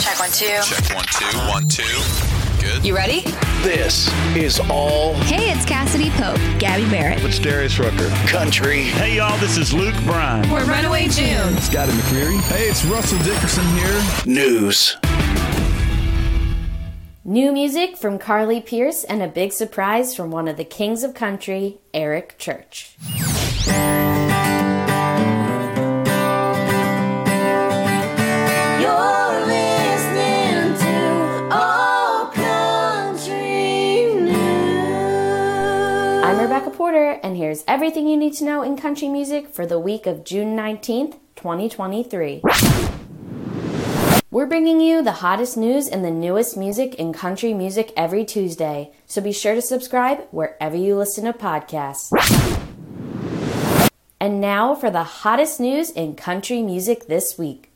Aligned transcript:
Check 0.00 0.18
one, 0.18 0.30
two. 0.30 0.46
Check 0.62 0.94
one, 0.94 1.04
two, 1.12 1.38
one, 1.48 1.68
two. 1.68 2.62
Good. 2.64 2.84
You 2.86 2.94
ready? 2.96 3.20
This 3.62 4.08
is 4.34 4.58
all 4.70 5.14
Hey, 5.14 5.50
it's 5.52 5.64
Cassadee 5.64 6.10
Pope, 6.12 6.38
Gabby 6.58 6.88
Barrett. 6.90 7.22
It's 7.22 7.38
Darius 7.38 7.78
Rucker. 7.78 8.08
country. 8.26 8.82
Hey 8.84 9.16
y'all, 9.16 9.38
this 9.38 9.56
is 9.58 9.72
Luke 9.72 9.94
Bryan. 10.04 10.50
We're 10.50 10.64
Runaway 10.64 11.08
June. 11.08 11.56
Scotty 11.58 11.92
McCreery. 11.92 12.40
Hey, 12.48 12.68
it's 12.68 12.84
Russell 12.86 13.18
Dickerson 13.18 13.64
here. 13.76 14.02
News. 14.26 14.96
New 17.24 17.52
music 17.52 17.96
from 17.96 18.18
Carly 18.18 18.60
Pearce 18.60 19.04
and 19.04 19.22
a 19.22 19.28
big 19.28 19.52
surprise 19.52 20.14
from 20.16 20.30
one 20.30 20.48
of 20.48 20.56
the 20.56 20.64
kings 20.64 21.02
of 21.02 21.14
country, 21.14 21.78
Eric 21.92 22.36
Church. 22.38 22.96
Porter, 36.80 37.20
and 37.22 37.36
here's 37.36 37.62
everything 37.68 38.08
you 38.08 38.16
need 38.16 38.32
to 38.32 38.42
know 38.42 38.62
in 38.62 38.74
country 38.74 39.06
music 39.06 39.46
for 39.48 39.66
the 39.66 39.78
week 39.78 40.06
of 40.06 40.24
June 40.24 40.56
19th, 40.56 41.18
2023. 41.36 42.40
We're 44.30 44.46
bringing 44.46 44.80
you 44.80 45.02
the 45.02 45.12
hottest 45.20 45.58
news 45.58 45.88
and 45.88 46.02
the 46.02 46.10
newest 46.10 46.56
music 46.56 46.94
in 46.94 47.12
country 47.12 47.52
music 47.52 47.92
every 47.98 48.24
Tuesday, 48.24 48.92
so 49.04 49.20
be 49.20 49.30
sure 49.30 49.54
to 49.54 49.60
subscribe 49.60 50.26
wherever 50.30 50.74
you 50.74 50.96
listen 50.96 51.24
to 51.24 51.34
podcasts. 51.34 52.10
And 54.18 54.40
now 54.40 54.74
for 54.74 54.90
the 54.90 55.04
hottest 55.04 55.60
news 55.60 55.90
in 55.90 56.14
country 56.14 56.62
music 56.62 57.08
this 57.08 57.36
week. 57.36 57.70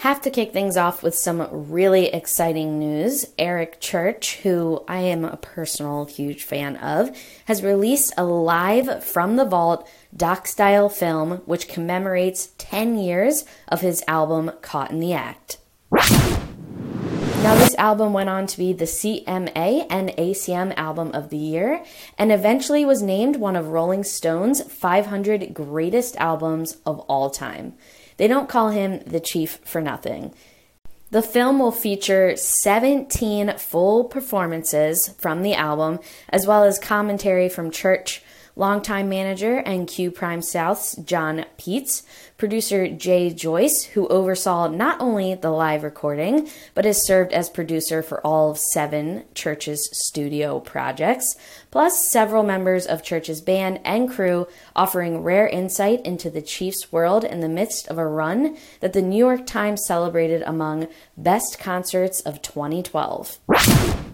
Have 0.00 0.20
to 0.22 0.30
kick 0.30 0.52
things 0.52 0.76
off 0.76 1.02
with 1.02 1.14
some 1.14 1.48
really 1.70 2.08
exciting 2.08 2.78
news. 2.78 3.24
Eric 3.38 3.80
Church, 3.80 4.36
who 4.42 4.84
I 4.86 4.98
am 4.98 5.24
a 5.24 5.38
personal 5.38 6.04
huge 6.04 6.44
fan 6.44 6.76
of, 6.76 7.16
has 7.46 7.62
released 7.62 8.12
a 8.18 8.24
live 8.24 9.02
from 9.02 9.36
the 9.36 9.46
vault 9.46 9.88
doc 10.14 10.48
style 10.48 10.90
film 10.90 11.38
which 11.46 11.66
commemorates 11.66 12.50
10 12.58 12.98
years 12.98 13.46
of 13.68 13.80
his 13.80 14.04
album 14.06 14.52
Caught 14.60 14.90
in 14.90 15.00
the 15.00 15.14
Act. 15.14 15.56
Now, 17.42 17.54
this 17.54 17.74
album 17.76 18.12
went 18.12 18.28
on 18.28 18.46
to 18.48 18.58
be 18.58 18.74
the 18.74 18.84
CMA 18.84 19.86
and 19.88 20.10
ACM 20.10 20.74
Album 20.76 21.12
of 21.14 21.30
the 21.30 21.36
Year 21.38 21.82
and 22.18 22.30
eventually 22.30 22.84
was 22.84 23.02
named 23.02 23.36
one 23.36 23.56
of 23.56 23.68
Rolling 23.68 24.04
Stone's 24.04 24.62
500 24.62 25.54
greatest 25.54 26.16
albums 26.16 26.76
of 26.84 26.98
all 27.00 27.30
time. 27.30 27.74
They 28.16 28.28
don't 28.28 28.48
call 28.48 28.70
him 28.70 29.00
the 29.06 29.20
Chief 29.20 29.58
for 29.64 29.80
nothing. 29.80 30.34
The 31.10 31.22
film 31.22 31.58
will 31.58 31.72
feature 31.72 32.36
17 32.36 33.58
full 33.58 34.04
performances 34.04 35.14
from 35.18 35.42
the 35.42 35.54
album, 35.54 36.00
as 36.28 36.46
well 36.46 36.64
as 36.64 36.78
commentary 36.78 37.48
from 37.48 37.70
Church, 37.70 38.22
longtime 38.56 39.08
manager 39.08 39.58
and 39.58 39.86
Q 39.86 40.10
Prime 40.10 40.40
South's 40.40 40.96
John 40.96 41.44
Peets, 41.58 42.02
producer 42.38 42.88
Jay 42.88 43.30
Joyce, 43.30 43.84
who 43.84 44.08
oversaw 44.08 44.68
not 44.68 45.00
only 45.00 45.34
the 45.34 45.50
live 45.50 45.84
recording, 45.84 46.48
but 46.74 46.86
has 46.86 47.06
served 47.06 47.32
as 47.32 47.50
producer 47.50 48.02
for 48.02 48.26
all 48.26 48.50
of 48.50 48.58
seven 48.58 49.24
Church's 49.34 49.88
studio 49.92 50.58
projects, 50.58 51.36
plus 51.70 52.06
several 52.06 52.42
members 52.42 52.86
of 52.86 53.02
Church's 53.02 53.42
band 53.42 53.78
and 53.84 54.10
crew 54.10 54.48
offering 54.74 55.22
rare 55.22 55.46
insight 55.46 56.04
into 56.04 56.30
the 56.30 56.42
Chiefs' 56.42 56.90
world 56.90 57.24
in 57.24 57.40
the 57.40 57.48
midst 57.48 57.86
of 57.88 57.98
a 57.98 58.06
run 58.06 58.56
that 58.80 58.94
the 58.94 59.02
New 59.02 59.18
York 59.18 59.46
Times 59.46 59.84
celebrated 59.86 60.42
among 60.42 60.88
best 61.16 61.58
concerts 61.58 62.20
of 62.22 62.40
2012. 62.40 64.05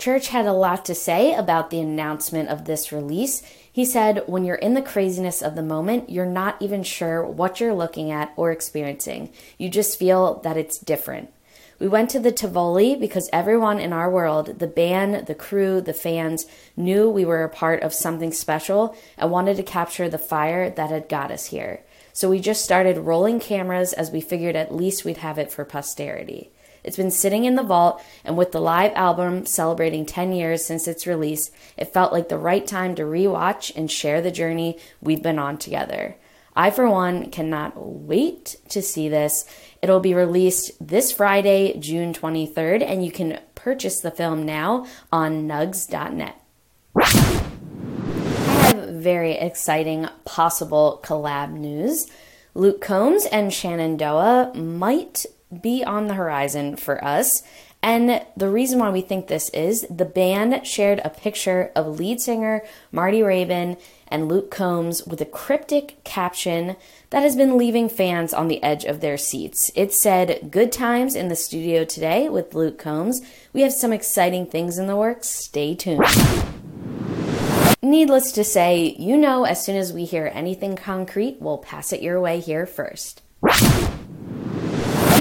Church 0.00 0.28
had 0.28 0.46
a 0.46 0.54
lot 0.54 0.86
to 0.86 0.94
say 0.94 1.34
about 1.34 1.68
the 1.68 1.78
announcement 1.78 2.48
of 2.48 2.64
this 2.64 2.90
release. 2.90 3.42
He 3.70 3.84
said, 3.84 4.22
When 4.26 4.46
you're 4.46 4.56
in 4.56 4.72
the 4.72 4.80
craziness 4.80 5.42
of 5.42 5.56
the 5.56 5.62
moment, 5.62 6.08
you're 6.08 6.24
not 6.24 6.56
even 6.58 6.82
sure 6.82 7.22
what 7.22 7.60
you're 7.60 7.74
looking 7.74 8.10
at 8.10 8.32
or 8.34 8.50
experiencing. 8.50 9.30
You 9.58 9.68
just 9.68 9.98
feel 9.98 10.40
that 10.40 10.56
it's 10.56 10.78
different. 10.78 11.30
We 11.78 11.86
went 11.86 12.08
to 12.10 12.18
the 12.18 12.32
Tivoli 12.32 12.96
because 12.96 13.28
everyone 13.30 13.78
in 13.78 13.92
our 13.92 14.10
world, 14.10 14.58
the 14.58 14.66
band, 14.66 15.26
the 15.26 15.34
crew, 15.34 15.82
the 15.82 15.92
fans, 15.92 16.46
knew 16.78 17.10
we 17.10 17.26
were 17.26 17.44
a 17.44 17.50
part 17.50 17.82
of 17.82 17.92
something 17.92 18.32
special 18.32 18.96
and 19.18 19.30
wanted 19.30 19.58
to 19.58 19.62
capture 19.62 20.08
the 20.08 20.16
fire 20.16 20.70
that 20.70 20.88
had 20.88 21.10
got 21.10 21.30
us 21.30 21.46
here. 21.46 21.82
So 22.14 22.30
we 22.30 22.40
just 22.40 22.64
started 22.64 22.96
rolling 22.96 23.38
cameras 23.38 23.92
as 23.92 24.10
we 24.10 24.22
figured 24.22 24.56
at 24.56 24.74
least 24.74 25.04
we'd 25.04 25.18
have 25.18 25.36
it 25.36 25.52
for 25.52 25.66
posterity. 25.66 26.50
It's 26.82 26.96
been 26.96 27.10
sitting 27.10 27.44
in 27.44 27.54
the 27.54 27.62
vault, 27.62 28.02
and 28.24 28.36
with 28.36 28.52
the 28.52 28.60
live 28.60 28.92
album 28.94 29.46
celebrating 29.46 30.06
10 30.06 30.32
years 30.32 30.64
since 30.64 30.88
its 30.88 31.06
release, 31.06 31.50
it 31.76 31.92
felt 31.92 32.12
like 32.12 32.28
the 32.28 32.38
right 32.38 32.66
time 32.66 32.94
to 32.94 33.02
rewatch 33.02 33.74
and 33.76 33.90
share 33.90 34.20
the 34.20 34.30
journey 34.30 34.78
we've 35.00 35.22
been 35.22 35.38
on 35.38 35.58
together. 35.58 36.16
I, 36.56 36.70
for 36.70 36.88
one, 36.90 37.30
cannot 37.30 37.74
wait 37.76 38.56
to 38.70 38.82
see 38.82 39.08
this. 39.08 39.46
It'll 39.82 40.00
be 40.00 40.14
released 40.14 40.72
this 40.84 41.12
Friday, 41.12 41.78
June 41.78 42.12
23rd, 42.12 42.82
and 42.82 43.04
you 43.04 43.12
can 43.12 43.38
purchase 43.54 44.00
the 44.00 44.10
film 44.10 44.44
now 44.44 44.86
on 45.12 45.46
nugs.net. 45.46 46.36
I 46.96 48.72
have 48.74 48.88
very 48.88 49.32
exciting 49.32 50.08
possible 50.24 51.00
collab 51.04 51.52
news. 51.52 52.08
Luke 52.54 52.80
Combs 52.80 53.26
and 53.26 53.52
Shenandoah 53.52 54.52
might 54.54 55.24
be 55.60 55.84
on 55.84 56.06
the 56.06 56.14
horizon 56.14 56.76
for 56.76 57.02
us. 57.04 57.42
And 57.82 58.24
the 58.36 58.50
reason 58.50 58.78
why 58.78 58.90
we 58.90 59.00
think 59.00 59.26
this 59.26 59.48
is 59.50 59.86
the 59.88 60.04
band 60.04 60.66
shared 60.66 61.00
a 61.02 61.08
picture 61.08 61.72
of 61.74 61.98
lead 61.98 62.20
singer 62.20 62.62
Marty 62.92 63.20
Raybon 63.20 63.80
and 64.08 64.28
Luke 64.28 64.50
Combs 64.50 65.06
with 65.06 65.20
a 65.22 65.26
cryptic 65.26 66.02
caption 66.04 66.76
that 67.08 67.22
has 67.22 67.36
been 67.36 67.56
leaving 67.56 67.88
fans 67.88 68.34
on 68.34 68.48
the 68.48 68.62
edge 68.62 68.84
of 68.84 69.00
their 69.00 69.16
seats. 69.16 69.70
It 69.74 69.94
said, 69.94 70.50
Good 70.50 70.72
times 70.72 71.14
in 71.14 71.28
the 71.28 71.36
studio 71.36 71.84
today 71.84 72.28
with 72.28 72.54
Luke 72.54 72.78
Combs. 72.78 73.22
We 73.54 73.62
have 73.62 73.72
some 73.72 73.92
exciting 73.92 74.46
things 74.46 74.78
in 74.78 74.86
the 74.86 74.96
works. 74.96 75.28
Stay 75.28 75.74
tuned. 75.74 76.04
Needless 77.82 78.32
to 78.32 78.44
say, 78.44 78.94
you 78.98 79.16
know, 79.16 79.44
as 79.44 79.64
soon 79.64 79.76
as 79.76 79.90
we 79.90 80.04
hear 80.04 80.30
anything 80.34 80.76
concrete, 80.76 81.38
we'll 81.40 81.58
pass 81.58 81.94
it 81.94 82.02
your 82.02 82.20
way 82.20 82.40
here 82.40 82.66
first. 82.66 83.22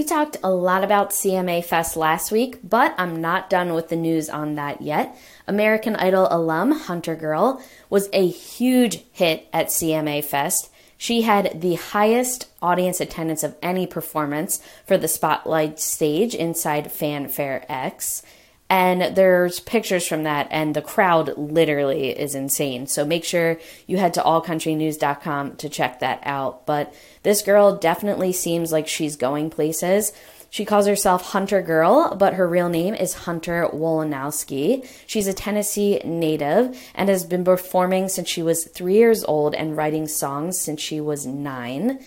Talked 0.09 0.37
a 0.41 0.49
lot 0.49 0.83
about 0.83 1.11
CMA 1.11 1.63
Fest 1.63 1.95
last 1.95 2.31
week, 2.31 2.57
but 2.67 2.95
I'm 2.97 3.21
not 3.21 3.47
done 3.47 3.75
with 3.75 3.89
the 3.89 3.95
news 3.95 4.27
on 4.27 4.55
that 4.55 4.81
yet. 4.81 5.15
American 5.47 5.95
Idol 5.95 6.27
alum 6.31 6.71
Hunter 6.71 7.15
Girl 7.15 7.61
was 7.91 8.09
a 8.11 8.27
huge 8.27 9.03
hit 9.11 9.47
at 9.53 9.67
CMA 9.67 10.25
Fest. 10.25 10.71
She 10.97 11.21
had 11.21 11.61
the 11.61 11.75
highest 11.75 12.47
audience 12.59 12.99
attendance 12.99 13.43
of 13.43 13.55
any 13.61 13.85
performance 13.85 14.63
for 14.83 14.97
the 14.97 15.07
Spotlight 15.07 15.79
stage 15.79 16.33
inside 16.33 16.91
Fanfare 16.91 17.63
X. 17.69 18.23
And 18.69 19.15
there's 19.15 19.59
pictures 19.59 20.07
from 20.07 20.23
that, 20.23 20.47
and 20.51 20.75
the 20.75 20.81
crowd 20.81 21.35
literally 21.37 22.09
is 22.09 22.35
insane. 22.35 22.85
So 22.85 23.03
make 23.03 23.23
sure 23.23 23.59
you 23.87 23.97
head 23.97 24.13
to 24.13 24.21
allcountrynews.com 24.21 25.55
to 25.55 25.69
check 25.69 25.99
that 26.01 26.19
out. 26.23 26.67
But 26.67 26.93
this 27.23 27.41
girl 27.41 27.75
definitely 27.75 28.31
seems 28.31 28.71
like 28.71 28.87
she's 28.87 29.15
going 29.15 29.49
places. 29.49 30.13
She 30.51 30.65
calls 30.65 30.87
herself 30.87 31.31
Hunter 31.31 31.61
Girl, 31.61 32.15
but 32.15 32.33
her 32.33 32.47
real 32.47 32.69
name 32.69 32.95
is 32.95 33.13
Hunter 33.13 33.67
Wolkonowski. 33.71 34.87
She's 35.05 35.27
a 35.27 35.33
Tennessee 35.33 35.99
native 36.03 36.79
and 36.95 37.09
has 37.09 37.23
been 37.23 37.43
performing 37.43 38.07
since 38.07 38.29
she 38.29 38.41
was 38.41 38.65
three 38.65 38.95
years 38.95 39.23
old 39.23 39.53
and 39.53 39.77
writing 39.77 40.07
songs 40.07 40.59
since 40.59 40.81
she 40.81 40.99
was 40.99 41.25
nine. 41.25 41.99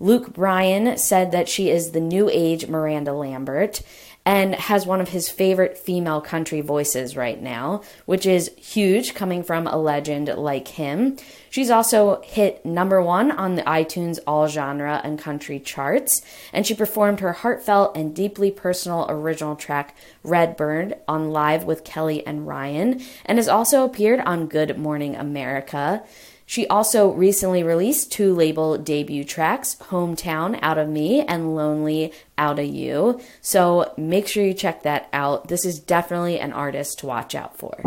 Luke 0.00 0.32
Bryan 0.32 0.98
said 0.98 1.30
that 1.30 1.48
she 1.48 1.70
is 1.70 1.92
the 1.92 2.00
new 2.00 2.28
age 2.28 2.66
Miranda 2.66 3.12
Lambert 3.12 3.80
and 4.24 4.54
has 4.54 4.86
one 4.86 5.00
of 5.00 5.10
his 5.10 5.28
favorite 5.28 5.76
female 5.76 6.20
country 6.20 6.60
voices 6.62 7.16
right 7.16 7.42
now, 7.42 7.82
which 8.06 8.24
is 8.24 8.50
huge 8.56 9.14
coming 9.14 9.42
from 9.42 9.66
a 9.66 9.76
legend 9.76 10.28
like 10.28 10.68
him. 10.68 11.16
She's 11.50 11.70
also 11.70 12.22
hit 12.22 12.64
number 12.64 13.02
one 13.02 13.30
on 13.30 13.54
the 13.54 13.62
iTunes 13.62 14.18
All 14.26 14.48
Genre 14.48 15.00
and 15.04 15.18
Country 15.18 15.60
charts, 15.60 16.22
and 16.52 16.66
she 16.66 16.74
performed 16.74 17.20
her 17.20 17.32
heartfelt 17.32 17.96
and 17.96 18.14
deeply 18.14 18.50
personal 18.50 19.06
original 19.08 19.56
track 19.56 19.94
"Red 20.22 20.44
Redbird 20.44 20.98
on 21.08 21.30
Live 21.30 21.64
with 21.64 21.84
Kelly 21.84 22.26
and 22.26 22.46
Ryan, 22.46 23.00
and 23.24 23.38
has 23.38 23.48
also 23.48 23.82
appeared 23.82 24.20
on 24.20 24.46
Good 24.46 24.78
Morning 24.78 25.16
America. 25.16 26.04
She 26.46 26.66
also 26.66 27.10
recently 27.12 27.62
released 27.62 28.12
two 28.12 28.34
label 28.34 28.76
debut 28.76 29.24
tracks, 29.24 29.76
Hometown 29.76 30.58
Out 30.62 30.78
of 30.78 30.88
Me 30.88 31.22
and 31.22 31.56
Lonely 31.56 32.12
Out 32.36 32.58
of 32.58 32.66
You. 32.66 33.20
So 33.40 33.92
make 33.96 34.28
sure 34.28 34.44
you 34.44 34.54
check 34.54 34.82
that 34.82 35.08
out. 35.12 35.48
This 35.48 35.64
is 35.64 35.78
definitely 35.78 36.38
an 36.38 36.52
artist 36.52 36.98
to 36.98 37.06
watch 37.06 37.34
out 37.34 37.56
for. 37.56 37.82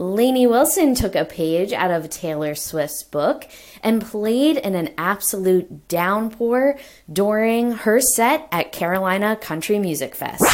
Lainey 0.00 0.46
Wilson 0.46 0.94
took 0.94 1.16
a 1.16 1.24
page 1.24 1.72
out 1.72 1.90
of 1.90 2.08
Taylor 2.08 2.54
Swift's 2.54 3.02
book 3.02 3.48
and 3.82 4.00
played 4.00 4.56
in 4.56 4.76
an 4.76 4.94
absolute 4.96 5.88
downpour 5.88 6.78
during 7.12 7.72
her 7.72 8.00
set 8.00 8.46
at 8.52 8.70
Carolina 8.70 9.34
Country 9.34 9.78
Music 9.78 10.14
Fest. 10.14 10.44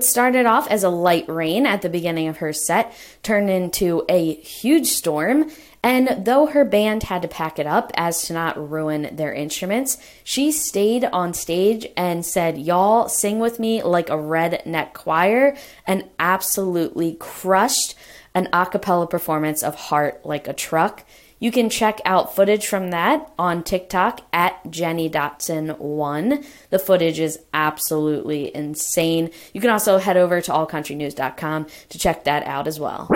It 0.00 0.04
started 0.04 0.46
off 0.46 0.66
as 0.68 0.82
a 0.82 0.88
light 0.88 1.28
rain 1.28 1.66
at 1.66 1.82
the 1.82 1.90
beginning 1.90 2.26
of 2.26 2.38
her 2.38 2.54
set, 2.54 2.90
turned 3.22 3.50
into 3.50 4.02
a 4.08 4.36
huge 4.36 4.86
storm, 4.86 5.50
and 5.82 6.24
though 6.24 6.46
her 6.46 6.64
band 6.64 7.02
had 7.02 7.20
to 7.20 7.28
pack 7.28 7.58
it 7.58 7.66
up 7.66 7.92
as 7.96 8.22
to 8.22 8.32
not 8.32 8.70
ruin 8.70 9.14
their 9.14 9.34
instruments, 9.34 9.98
she 10.24 10.52
stayed 10.52 11.04
on 11.04 11.34
stage 11.34 11.86
and 11.98 12.24
said, 12.24 12.56
Y'all 12.56 13.10
sing 13.10 13.40
with 13.40 13.60
me 13.60 13.82
like 13.82 14.08
a 14.08 14.14
redneck 14.16 14.94
choir, 14.94 15.54
and 15.86 16.08
absolutely 16.18 17.16
crushed 17.20 17.94
an 18.34 18.48
a 18.54 18.64
cappella 18.64 19.06
performance 19.06 19.62
of 19.62 19.74
Heart 19.74 20.24
Like 20.24 20.48
a 20.48 20.54
Truck. 20.54 21.04
You 21.40 21.50
can 21.50 21.70
check 21.70 22.00
out 22.04 22.36
footage 22.36 22.66
from 22.66 22.90
that 22.90 23.32
on 23.38 23.64
TikTok 23.64 24.20
at 24.32 24.70
Jenny 24.70 25.08
Dotson1. 25.08 26.44
The 26.68 26.78
footage 26.78 27.18
is 27.18 27.40
absolutely 27.54 28.54
insane. 28.54 29.30
You 29.54 29.60
can 29.62 29.70
also 29.70 29.98
head 29.98 30.18
over 30.18 30.40
to 30.42 30.52
allcountrynews.com 30.52 31.66
to 31.88 31.98
check 31.98 32.24
that 32.24 32.44
out 32.44 32.68
as 32.68 32.78
well. 32.78 33.08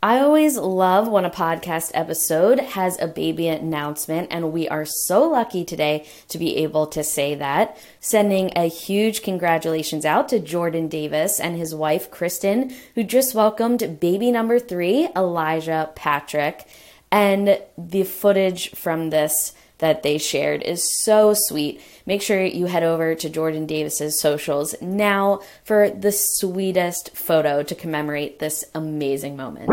I 0.00 0.20
always 0.20 0.56
love 0.56 1.08
when 1.08 1.24
a 1.24 1.30
podcast 1.30 1.90
episode 1.92 2.60
has 2.60 3.00
a 3.00 3.08
baby 3.08 3.48
announcement, 3.48 4.28
and 4.30 4.52
we 4.52 4.68
are 4.68 4.84
so 4.84 5.28
lucky 5.28 5.64
today 5.64 6.06
to 6.28 6.38
be 6.38 6.58
able 6.58 6.86
to 6.88 7.02
say 7.02 7.34
that. 7.34 7.76
Sending 7.98 8.52
a 8.54 8.68
huge 8.68 9.22
congratulations 9.22 10.04
out 10.04 10.28
to 10.28 10.38
Jordan 10.38 10.86
Davis 10.86 11.40
and 11.40 11.56
his 11.56 11.74
wife, 11.74 12.12
Kristen, 12.12 12.72
who 12.94 13.02
just 13.02 13.34
welcomed 13.34 13.98
baby 13.98 14.30
number 14.30 14.60
three, 14.60 15.08
Elijah 15.16 15.90
Patrick. 15.96 16.68
And 17.10 17.60
the 17.76 18.04
footage 18.04 18.70
from 18.76 19.10
this 19.10 19.52
that 19.78 20.02
they 20.02 20.18
shared 20.18 20.62
is 20.62 20.88
so 21.02 21.34
sweet. 21.34 21.80
Make 22.06 22.22
sure 22.22 22.44
you 22.44 22.66
head 22.66 22.82
over 22.82 23.14
to 23.14 23.28
Jordan 23.28 23.66
Davis's 23.66 24.20
socials 24.20 24.74
now 24.80 25.40
for 25.64 25.90
the 25.90 26.12
sweetest 26.12 27.16
photo 27.16 27.62
to 27.62 27.74
commemorate 27.74 28.38
this 28.38 28.64
amazing 28.74 29.36
moment. 29.36 29.70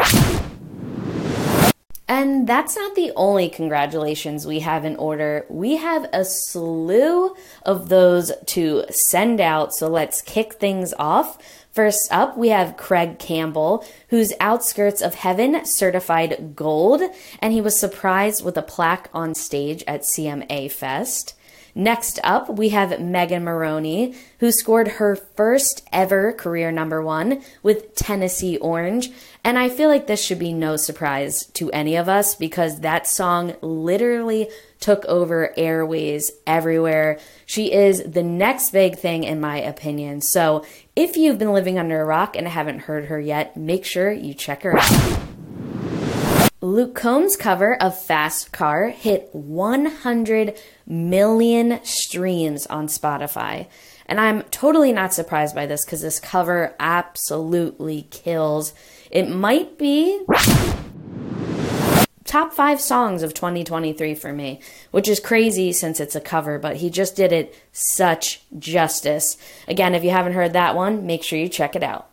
And 2.07 2.47
that's 2.47 2.75
not 2.75 2.93
the 2.93 3.11
only 3.15 3.49
congratulations 3.49 4.45
we 4.45 4.59
have 4.59 4.85
in 4.85 4.95
order. 4.97 5.45
We 5.49 5.77
have 5.77 6.07
a 6.13 6.23
slew 6.23 7.35
of 7.63 7.89
those 7.89 8.31
to 8.47 8.85
send 8.89 9.41
out, 9.41 9.73
so 9.73 9.87
let's 9.87 10.21
kick 10.21 10.53
things 10.53 10.93
off. 10.99 11.39
First 11.75 12.07
up, 12.09 12.37
we 12.37 12.47
have 12.49 12.77
Craig 12.77 13.19
Campbell, 13.19 13.83
who's 14.07 14.31
Outskirts 14.39 15.01
of 15.01 15.15
Heaven 15.15 15.65
certified 15.65 16.55
gold, 16.55 17.01
and 17.39 17.51
he 17.51 17.59
was 17.59 17.77
surprised 17.77 18.45
with 18.45 18.55
a 18.55 18.61
plaque 18.61 19.09
on 19.13 19.35
stage 19.35 19.83
at 19.85 20.03
CMA 20.03 20.71
Fest. 20.71 21.34
Next 21.77 22.21
up, 22.23 22.47
we 22.47 22.69
have 22.69 23.01
Megan 23.01 23.43
Moroney, 23.43 24.15
who 24.39 24.49
scored 24.49 24.87
her 24.87 25.17
first 25.17 25.85
ever 25.91 26.31
career 26.31 26.71
number 26.71 27.01
one 27.01 27.41
with 27.61 27.95
Tennessee 27.95 28.55
Orange. 28.57 29.11
And 29.43 29.59
I 29.59 29.67
feel 29.67 29.89
like 29.89 30.07
this 30.07 30.23
should 30.23 30.39
be 30.39 30.53
no 30.53 30.77
surprise 30.77 31.47
to 31.47 31.69
any 31.71 31.97
of 31.97 32.07
us 32.07 32.33
because 32.33 32.79
that 32.79 33.07
song 33.07 33.55
literally 33.59 34.47
took 34.79 35.03
over 35.03 35.53
airways 35.57 36.31
everywhere. 36.47 37.19
She 37.45 37.73
is 37.73 38.01
the 38.03 38.23
next 38.23 38.71
big 38.71 38.97
thing, 38.97 39.25
in 39.25 39.41
my 39.41 39.57
opinion. 39.57 40.21
So 40.21 40.65
if 40.95 41.17
you've 41.17 41.37
been 41.37 41.51
living 41.51 41.77
under 41.77 42.01
a 42.01 42.05
rock 42.05 42.37
and 42.37 42.47
haven't 42.47 42.79
heard 42.79 43.05
her 43.05 43.19
yet, 43.19 43.57
make 43.57 43.83
sure 43.83 44.13
you 44.13 44.33
check 44.33 44.63
her 44.63 44.77
out. 44.77 45.24
Luke 46.65 46.95
Combs' 46.95 47.37
cover 47.37 47.75
of 47.75 47.95
Fast 47.95 48.51
Car 48.51 48.89
hit 48.89 49.29
100 49.33 50.57
million 50.87 51.79
streams 51.83 52.65
on 52.65 52.87
Spotify. 52.87 53.67
And 54.07 54.19
I'm 54.19 54.41
totally 54.49 54.91
not 54.91 55.13
surprised 55.13 55.53
by 55.53 55.67
this 55.67 55.85
because 55.85 56.01
this 56.01 56.19
cover 56.19 56.73
absolutely 56.79 58.07
kills. 58.09 58.73
It 59.11 59.29
might 59.29 59.77
be 59.77 60.25
top 62.23 62.51
five 62.51 62.81
songs 62.81 63.21
of 63.21 63.35
2023 63.35 64.15
for 64.15 64.33
me, 64.33 64.59
which 64.89 65.07
is 65.07 65.19
crazy 65.19 65.71
since 65.71 65.99
it's 65.99 66.15
a 66.15 66.19
cover, 66.19 66.57
but 66.57 66.77
he 66.77 66.89
just 66.89 67.15
did 67.15 67.31
it 67.31 67.55
such 67.73 68.41
justice. 68.57 69.37
Again, 69.67 69.93
if 69.93 70.03
you 70.03 70.09
haven't 70.09 70.33
heard 70.33 70.53
that 70.53 70.75
one, 70.75 71.05
make 71.05 71.23
sure 71.23 71.37
you 71.37 71.47
check 71.47 71.75
it 71.75 71.83
out. 71.83 72.09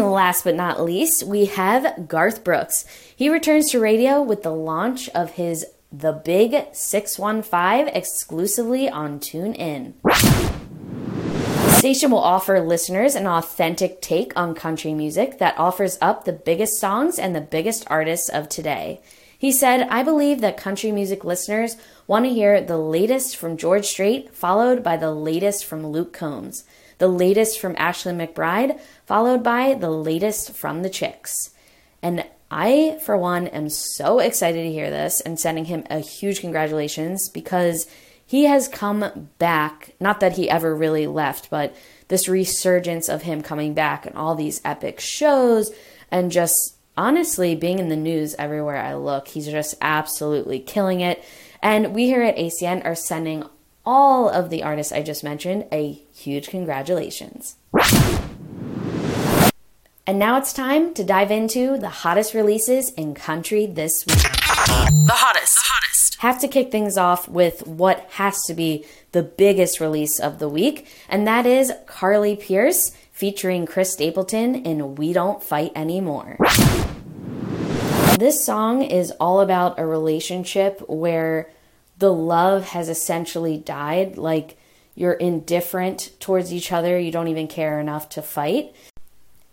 And 0.00 0.12
last 0.12 0.44
but 0.44 0.54
not 0.54 0.82
least, 0.82 1.24
we 1.24 1.44
have 1.44 2.08
Garth 2.08 2.42
Brooks. 2.42 2.86
He 3.14 3.28
returns 3.28 3.70
to 3.70 3.80
radio 3.80 4.22
with 4.22 4.42
the 4.42 4.50
launch 4.50 5.10
of 5.10 5.32
his 5.32 5.66
The 5.92 6.12
Big 6.12 6.56
615 6.72 7.94
exclusively 7.94 8.88
on 8.88 9.20
TuneIn. 9.20 9.92
The 10.02 11.70
station 11.72 12.10
will 12.10 12.18
offer 12.18 12.60
listeners 12.60 13.14
an 13.14 13.26
authentic 13.26 14.00
take 14.00 14.34
on 14.34 14.54
country 14.54 14.94
music 14.94 15.38
that 15.38 15.58
offers 15.58 15.98
up 16.00 16.24
the 16.24 16.32
biggest 16.32 16.80
songs 16.80 17.18
and 17.18 17.36
the 17.36 17.42
biggest 17.42 17.84
artists 17.88 18.30
of 18.30 18.48
today. 18.48 19.02
He 19.38 19.52
said, 19.52 19.86
I 19.90 20.02
believe 20.02 20.40
that 20.40 20.56
country 20.56 20.92
music 20.92 21.24
listeners 21.24 21.76
want 22.06 22.24
to 22.24 22.32
hear 22.32 22.62
the 22.62 22.78
latest 22.78 23.36
from 23.36 23.58
George 23.58 23.84
Strait, 23.84 24.34
followed 24.34 24.82
by 24.82 24.96
the 24.96 25.12
latest 25.12 25.66
from 25.66 25.86
Luke 25.86 26.14
Combs 26.14 26.64
the 27.00 27.08
latest 27.08 27.58
from 27.58 27.74
Ashley 27.78 28.12
McBryde, 28.12 28.78
followed 29.06 29.42
by 29.42 29.74
the 29.74 29.90
latest 29.90 30.52
from 30.52 30.82
the 30.82 30.90
Chicks. 30.90 31.50
And 32.02 32.24
I, 32.50 32.98
for 33.04 33.16
one, 33.16 33.46
am 33.48 33.70
so 33.70 34.18
excited 34.18 34.62
to 34.62 34.72
hear 34.72 34.90
this 34.90 35.20
and 35.22 35.40
sending 35.40 35.64
him 35.64 35.84
a 35.88 36.00
huge 36.00 36.40
congratulations 36.40 37.30
because 37.30 37.86
he 38.26 38.44
has 38.44 38.68
come 38.68 39.30
back. 39.38 39.94
Not 39.98 40.20
that 40.20 40.36
he 40.36 40.50
ever 40.50 40.76
really 40.76 41.06
left, 41.06 41.48
but 41.48 41.74
this 42.08 42.28
resurgence 42.28 43.08
of 43.08 43.22
him 43.22 43.42
coming 43.42 43.72
back 43.72 44.04
and 44.04 44.14
all 44.14 44.34
these 44.34 44.60
epic 44.62 45.00
shows 45.00 45.72
and 46.10 46.30
just 46.30 46.76
honestly 46.98 47.54
being 47.54 47.78
in 47.78 47.88
the 47.88 47.96
news 47.96 48.34
everywhere 48.38 48.76
I 48.76 48.94
look. 48.94 49.28
He's 49.28 49.46
just 49.46 49.74
absolutely 49.80 50.60
killing 50.60 51.00
it. 51.00 51.24
And 51.62 51.94
we 51.94 52.06
here 52.06 52.22
at 52.22 52.36
ACN 52.36 52.84
are 52.84 52.94
sending 52.94 53.44
all 53.84 54.28
of 54.28 54.50
the 54.50 54.62
artists 54.62 54.92
I 54.92 55.02
just 55.02 55.24
mentioned 55.24 55.66
a 55.72 55.92
huge 56.14 56.48
congratulations. 56.48 57.56
And 60.06 60.18
now 60.18 60.38
it's 60.38 60.52
time 60.52 60.92
to 60.94 61.04
dive 61.04 61.30
into 61.30 61.78
the 61.78 61.88
hottest 61.88 62.34
releases 62.34 62.90
in 62.90 63.14
country 63.14 63.66
this 63.66 64.04
week. 64.06 64.16
The 64.18 65.12
hottest. 65.12 65.54
The 65.54 65.62
hottest. 65.64 66.16
Have 66.20 66.40
to 66.40 66.48
kick 66.48 66.72
things 66.72 66.98
off 66.98 67.28
with 67.28 67.66
what 67.66 68.00
has 68.10 68.42
to 68.42 68.54
be 68.54 68.84
the 69.12 69.22
biggest 69.22 69.80
release 69.80 70.18
of 70.18 70.38
the 70.38 70.48
week, 70.48 70.86
and 71.08 71.26
that 71.26 71.46
is 71.46 71.72
Carly 71.86 72.36
Pearce 72.36 72.90
featuring 73.12 73.66
Chris 73.66 73.92
Stapleton 73.92 74.54
in 74.54 74.96
We 74.96 75.12
Don't 75.12 75.42
Fight 75.42 75.72
Anymore. 75.74 76.36
This 78.18 78.44
song 78.44 78.82
is 78.82 79.12
all 79.12 79.40
about 79.40 79.78
a 79.78 79.86
relationship 79.86 80.82
where 80.88 81.48
the 82.00 82.12
love 82.12 82.64
has 82.70 82.88
essentially 82.88 83.56
died. 83.56 84.18
Like 84.18 84.56
you're 84.94 85.12
indifferent 85.12 86.10
towards 86.18 86.52
each 86.52 86.72
other, 86.72 86.98
you 86.98 87.12
don't 87.12 87.28
even 87.28 87.46
care 87.46 87.78
enough 87.78 88.08
to 88.10 88.22
fight. 88.22 88.74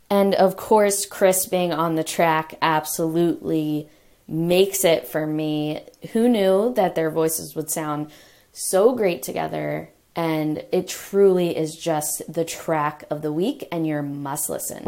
And 0.10 0.34
of 0.36 0.56
course, 0.56 1.06
Chris 1.06 1.46
being 1.46 1.74
on 1.74 1.96
the 1.96 2.04
track 2.04 2.58
absolutely 2.62 3.90
makes 4.28 4.84
it 4.84 5.08
for 5.08 5.28
me. 5.28 5.84
Who 6.14 6.30
knew 6.30 6.74
that 6.76 6.96
their 6.96 7.12
voices 7.12 7.56
would 7.56 7.70
sound 7.70 8.10
so 8.54 8.96
great 8.96 9.22
together? 9.22 9.90
And 10.16 10.66
it 10.72 10.88
truly 10.88 11.56
is 11.56 11.76
just 11.76 12.22
the 12.32 12.46
track 12.46 13.04
of 13.12 13.22
the 13.22 13.32
week, 13.32 13.68
and 13.72 13.86
you 13.86 14.02
must 14.02 14.50
listen. 14.50 14.84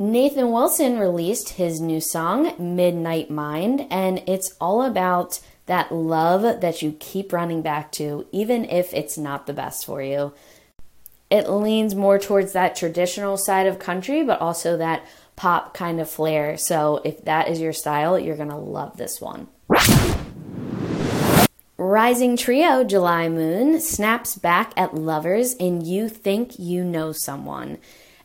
Nathan 0.00 0.52
Wilson 0.52 1.00
released 1.00 1.50
his 1.50 1.80
new 1.80 2.00
song, 2.00 2.54
Midnight 2.56 3.30
Mind, 3.30 3.84
and 3.90 4.22
it's 4.28 4.54
all 4.60 4.82
about 4.82 5.40
that 5.66 5.90
love 5.90 6.60
that 6.60 6.82
you 6.82 6.94
keep 7.00 7.32
running 7.32 7.62
back 7.62 7.90
to, 7.92 8.24
even 8.30 8.64
if 8.66 8.94
it's 8.94 9.18
not 9.18 9.48
the 9.48 9.52
best 9.52 9.84
for 9.84 10.00
you. 10.00 10.32
It 11.30 11.50
leans 11.50 11.96
more 11.96 12.16
towards 12.16 12.52
that 12.52 12.76
traditional 12.76 13.36
side 13.36 13.66
of 13.66 13.80
country, 13.80 14.22
but 14.22 14.40
also 14.40 14.76
that 14.76 15.04
pop 15.34 15.74
kind 15.74 16.00
of 16.00 16.08
flair. 16.08 16.56
So 16.56 17.00
if 17.04 17.24
that 17.24 17.48
is 17.48 17.60
your 17.60 17.72
style, 17.72 18.16
you're 18.16 18.36
to 18.36 18.56
love 18.56 18.98
this 18.98 19.20
one. 19.20 19.48
Rising 21.76 22.36
Trio 22.36 22.84
July 22.84 23.28
Moon 23.28 23.80
snaps 23.80 24.36
back 24.36 24.72
at 24.76 24.94
lovers 24.94 25.54
in 25.54 25.84
You 25.84 26.08
Think 26.08 26.56
You 26.56 26.84
Know 26.84 27.10
Someone. 27.10 27.78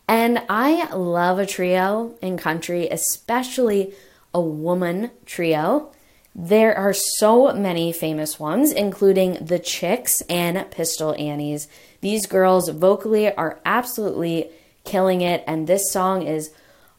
And 0.08 0.44
I 0.50 0.94
love 0.94 1.40
a 1.40 1.46
trio 1.46 2.16
in 2.22 2.38
country, 2.38 2.88
especially 2.90 3.94
a 4.34 4.42
woman 4.42 5.12
trio. 5.26 5.92
There 6.36 6.76
are 6.76 6.94
so 6.94 7.54
many 7.54 7.94
famous 7.94 8.40
ones, 8.40 8.72
including 8.72 9.34
the 9.46 9.60
Chicks 9.60 10.22
and 10.22 10.70
Pistol 10.72 11.16
Annies. 11.16 11.68
These 12.02 12.26
girls 12.26 12.70
vocally 12.70 13.34
are 13.34 13.60
absolutely 13.66 14.50
killing 14.84 15.22
it, 15.22 15.44
and 15.48 15.68
this 15.68 15.92
song 15.92 16.24
is 16.24 16.52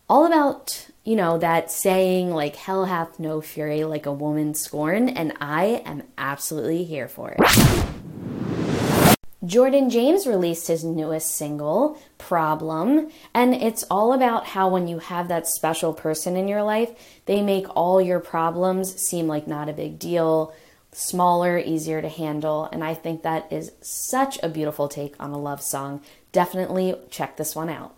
all 0.08 0.25
about, 0.25 0.87
you 1.02 1.16
know, 1.16 1.38
that 1.38 1.70
saying 1.70 2.30
like, 2.30 2.56
hell 2.56 2.84
hath 2.84 3.18
no 3.18 3.40
fury 3.40 3.84
like 3.84 4.06
a 4.06 4.12
woman 4.12 4.54
scorned, 4.54 5.16
and 5.16 5.32
I 5.40 5.82
am 5.84 6.04
absolutely 6.16 6.84
here 6.84 7.08
for 7.08 7.34
it. 7.37 8.03
Jordan 9.44 9.90
James 9.90 10.26
released 10.26 10.68
his 10.68 10.84
newest 10.84 11.36
single, 11.36 11.98
Problem, 12.16 13.10
and 13.34 13.54
it's 13.54 13.84
all 13.90 14.14
about 14.14 14.46
how 14.46 14.68
when 14.68 14.88
you 14.88 14.98
have 14.98 15.28
that 15.28 15.46
special 15.46 15.92
person 15.92 16.36
in 16.36 16.48
your 16.48 16.62
life, 16.62 16.90
they 17.26 17.42
make 17.42 17.66
all 17.76 18.00
your 18.00 18.20
problems 18.20 18.98
seem 18.98 19.26
like 19.26 19.46
not 19.46 19.68
a 19.68 19.74
big 19.74 19.98
deal, 19.98 20.54
smaller, 20.92 21.58
easier 21.58 22.00
to 22.00 22.08
handle, 22.08 22.68
and 22.72 22.82
I 22.82 22.94
think 22.94 23.22
that 23.22 23.52
is 23.52 23.72
such 23.82 24.38
a 24.42 24.48
beautiful 24.48 24.88
take 24.88 25.14
on 25.20 25.32
a 25.32 25.38
love 25.38 25.60
song. 25.60 26.00
Definitely 26.32 26.94
check 27.10 27.36
this 27.36 27.54
one 27.54 27.68
out. 27.68 27.94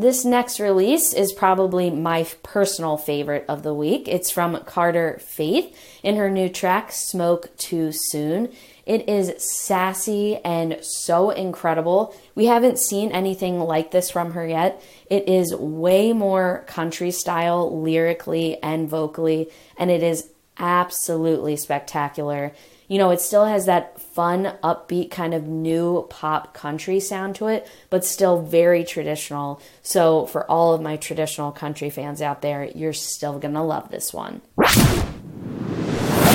This 0.00 0.24
next 0.24 0.60
release 0.60 1.12
is 1.12 1.32
probably 1.32 1.90
my 1.90 2.24
personal 2.44 2.96
favorite 2.96 3.44
of 3.48 3.64
the 3.64 3.74
week. 3.74 4.06
It's 4.06 4.30
from 4.30 4.62
Carter 4.62 5.18
Faith 5.20 5.76
in 6.04 6.14
her 6.14 6.30
new 6.30 6.48
track, 6.48 6.92
Smoke 6.92 7.50
Too 7.56 7.90
Soon. 7.90 8.52
It 8.86 9.08
is 9.08 9.34
sassy 9.42 10.36
and 10.44 10.78
so 10.82 11.30
incredible. 11.30 12.14
We 12.36 12.46
haven't 12.46 12.78
seen 12.78 13.10
anything 13.10 13.58
like 13.58 13.90
this 13.90 14.08
from 14.08 14.34
her 14.34 14.46
yet. 14.46 14.80
It 15.10 15.28
is 15.28 15.52
way 15.56 16.12
more 16.12 16.62
country 16.68 17.10
style 17.10 17.82
lyrically 17.82 18.62
and 18.62 18.88
vocally, 18.88 19.50
and 19.76 19.90
it 19.90 20.04
is 20.04 20.30
absolutely 20.58 21.56
spectacular 21.56 22.52
you 22.88 22.98
know, 22.98 23.10
it 23.10 23.20
still 23.20 23.44
has 23.44 23.66
that 23.66 24.00
fun, 24.00 24.54
upbeat 24.64 25.10
kind 25.10 25.34
of 25.34 25.46
new 25.46 26.06
pop 26.10 26.54
country 26.54 26.98
sound 26.98 27.36
to 27.36 27.46
it, 27.46 27.68
but 27.90 28.04
still 28.04 28.42
very 28.42 28.82
traditional. 28.82 29.60
So, 29.82 30.26
for 30.26 30.50
all 30.50 30.72
of 30.72 30.80
my 30.80 30.96
traditional 30.96 31.52
country 31.52 31.90
fans 31.90 32.20
out 32.22 32.42
there, 32.42 32.64
you're 32.64 32.94
still 32.94 33.38
gonna 33.38 33.64
love 33.64 33.90
this 33.90 34.12
one. 34.12 34.40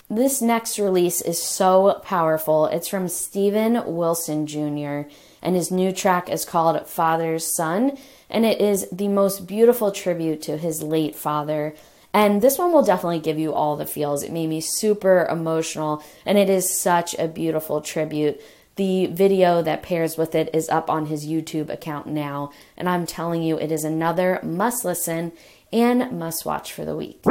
This 0.09 0.43
next 0.43 0.77
release 0.77 1.21
is 1.21 1.41
so 1.41 1.99
powerful. 2.03 2.67
It's 2.67 2.87
from 2.87 3.09
Stephen 3.09 3.81
Wilson 3.95 4.45
Jr., 4.45 5.09
and 5.41 5.55
his 5.55 5.71
new 5.71 5.91
track 5.91 6.29
is 6.29 6.45
called 6.45 6.87
Father's 6.87 7.55
Son, 7.55 7.97
and 8.29 8.45
it 8.45 8.61
is 8.61 8.87
the 8.91 9.07
most 9.07 9.47
beautiful 9.47 9.91
tribute 9.91 10.43
to 10.43 10.57
his 10.57 10.83
late 10.83 11.15
father. 11.15 11.73
And 12.13 12.41
this 12.41 12.59
one 12.59 12.71
will 12.71 12.83
definitely 12.83 13.19
give 13.19 13.39
you 13.39 13.53
all 13.53 13.75
the 13.75 13.87
feels. 13.87 14.21
It 14.21 14.31
made 14.31 14.47
me 14.47 14.61
super 14.61 15.25
emotional, 15.29 16.03
and 16.25 16.37
it 16.37 16.49
is 16.49 16.79
such 16.79 17.15
a 17.17 17.27
beautiful 17.27 17.81
tribute. 17.81 18.39
The 18.75 19.07
video 19.07 19.61
that 19.63 19.83
pairs 19.83 20.17
with 20.17 20.35
it 20.35 20.49
is 20.53 20.69
up 20.69 20.89
on 20.89 21.07
his 21.07 21.25
YouTube 21.25 21.69
account 21.69 22.07
now, 22.07 22.51
and 22.77 22.87
I'm 22.87 23.05
telling 23.05 23.41
you, 23.41 23.59
it 23.59 23.71
is 23.71 23.83
another 23.83 24.39
must 24.43 24.85
listen 24.85 25.31
and 25.71 26.11
must 26.17 26.45
watch 26.45 26.71
for 26.71 26.85
the 26.85 26.95
week. 26.95 27.23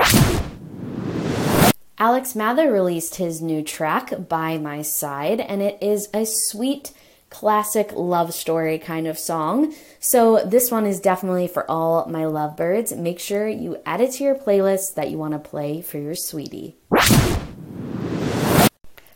Alex 1.98 2.34
Mather 2.34 2.72
released 2.72 3.16
his 3.16 3.40
new 3.40 3.62
track, 3.62 4.28
By 4.28 4.58
My 4.58 4.82
Side, 4.82 5.38
and 5.40 5.62
it 5.62 5.78
is 5.80 6.08
a 6.12 6.24
sweet, 6.26 6.92
classic 7.32 7.90
love 7.94 8.34
story 8.34 8.78
kind 8.78 9.06
of 9.06 9.18
song. 9.18 9.74
So 9.98 10.44
this 10.44 10.70
one 10.70 10.84
is 10.86 11.00
definitely 11.00 11.48
for 11.48 11.68
all 11.68 12.06
my 12.06 12.26
lovebirds. 12.26 12.92
Make 12.92 13.18
sure 13.18 13.48
you 13.48 13.78
add 13.86 14.02
it 14.02 14.12
to 14.12 14.24
your 14.24 14.34
playlist 14.34 14.94
that 14.94 15.10
you 15.10 15.16
want 15.16 15.32
to 15.32 15.38
play 15.38 15.80
for 15.80 15.98
your 15.98 16.14
sweetie. 16.14 16.76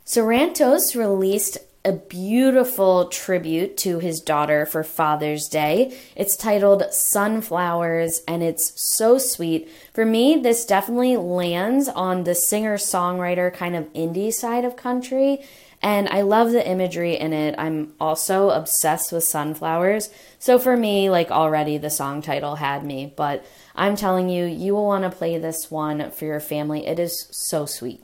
Sarantos 0.07 0.97
released 0.97 1.59
a 1.85 1.93
beautiful 1.93 3.07
tribute 3.09 3.77
to 3.77 4.01
his 4.01 4.21
daughter 4.21 4.67
for 4.67 4.83
Father's 4.83 5.47
Day. 5.47 5.97
It's 6.17 6.37
titled 6.37 6.83
Sunflowers 6.91 8.23
and 8.27 8.43
it's 8.43 8.73
so 8.75 9.19
sweet. 9.19 9.69
For 9.95 10.05
me, 10.05 10.37
this 10.37 10.65
definitely 10.65 11.17
lands 11.17 11.89
on 11.89 12.25
the 12.25 12.35
singer 12.35 12.77
songwriter 12.77 13.55
kind 13.55 13.77
of 13.77 13.93
indie 13.93 14.33
side 14.33 14.65
of 14.65 14.75
country. 14.75 15.45
And 15.83 16.09
I 16.09 16.23
love 16.23 16.53
the 16.53 16.67
imagery 16.67 17.17
in 17.17 17.33
it. 17.33 17.55
I'm 17.59 17.95
also 18.01 18.51
obsessed 18.51 19.13
with 19.13 19.25
sunflowers. 19.25 20.11
So 20.39 20.59
for 20.59 20.77
me, 20.77 21.11
like 21.11 21.31
already 21.31 21.79
the 21.79 21.91
song 21.91 22.23
title 22.23 22.57
had 22.57 22.85
me, 22.85 23.13
but 23.17 23.45
I'm 23.75 23.97
telling 23.97 24.29
you, 24.29 24.45
you 24.47 24.75
will 24.75 24.87
want 24.87 25.05
to 25.05 25.17
play 25.17 25.39
this 25.39 25.71
one 25.71 26.11
for 26.11 26.25
your 26.25 26.41
family. 26.41 26.87
It 26.87 26.99
is 26.99 27.29
so 27.31 27.67
sweet. 27.67 28.03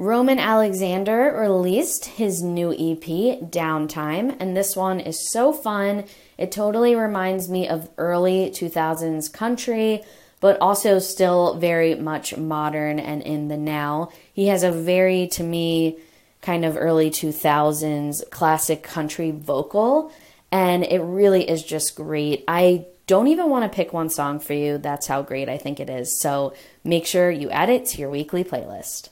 Roman 0.00 0.38
Alexander 0.38 1.36
released 1.38 2.06
his 2.06 2.42
new 2.42 2.72
EP, 2.72 3.02
Downtime, 3.50 4.34
and 4.40 4.56
this 4.56 4.74
one 4.74 4.98
is 4.98 5.30
so 5.30 5.52
fun. 5.52 6.04
It 6.38 6.50
totally 6.50 6.94
reminds 6.94 7.50
me 7.50 7.68
of 7.68 7.90
early 7.98 8.48
2000s 8.48 9.30
country 9.30 10.02
but 10.40 10.58
also 10.60 10.98
still 10.98 11.54
very 11.54 11.94
much 11.94 12.36
modern 12.36 12.98
and 12.98 13.22
in 13.22 13.48
the 13.48 13.56
now. 13.56 14.10
He 14.32 14.46
has 14.48 14.62
a 14.62 14.72
very, 14.72 15.28
to 15.28 15.42
me, 15.42 15.98
kind 16.40 16.64
of 16.64 16.76
early 16.76 17.10
2000s 17.10 18.28
classic 18.30 18.82
country 18.82 19.30
vocal, 19.30 20.10
and 20.50 20.84
it 20.84 21.00
really 21.00 21.48
is 21.48 21.62
just 21.62 21.94
great. 21.94 22.44
I 22.48 22.86
don't 23.06 23.28
even 23.28 23.50
want 23.50 23.70
to 23.70 23.74
pick 23.74 23.92
one 23.92 24.08
song 24.08 24.40
for 24.40 24.54
you. 24.54 24.78
That's 24.78 25.06
how 25.06 25.22
great 25.22 25.48
I 25.48 25.58
think 25.58 25.80
it 25.80 25.90
is. 25.90 26.20
So 26.20 26.54
make 26.84 27.06
sure 27.06 27.30
you 27.30 27.50
add 27.50 27.68
it 27.68 27.86
to 27.86 27.98
your 27.98 28.08
weekly 28.08 28.44
playlist. 28.44 29.08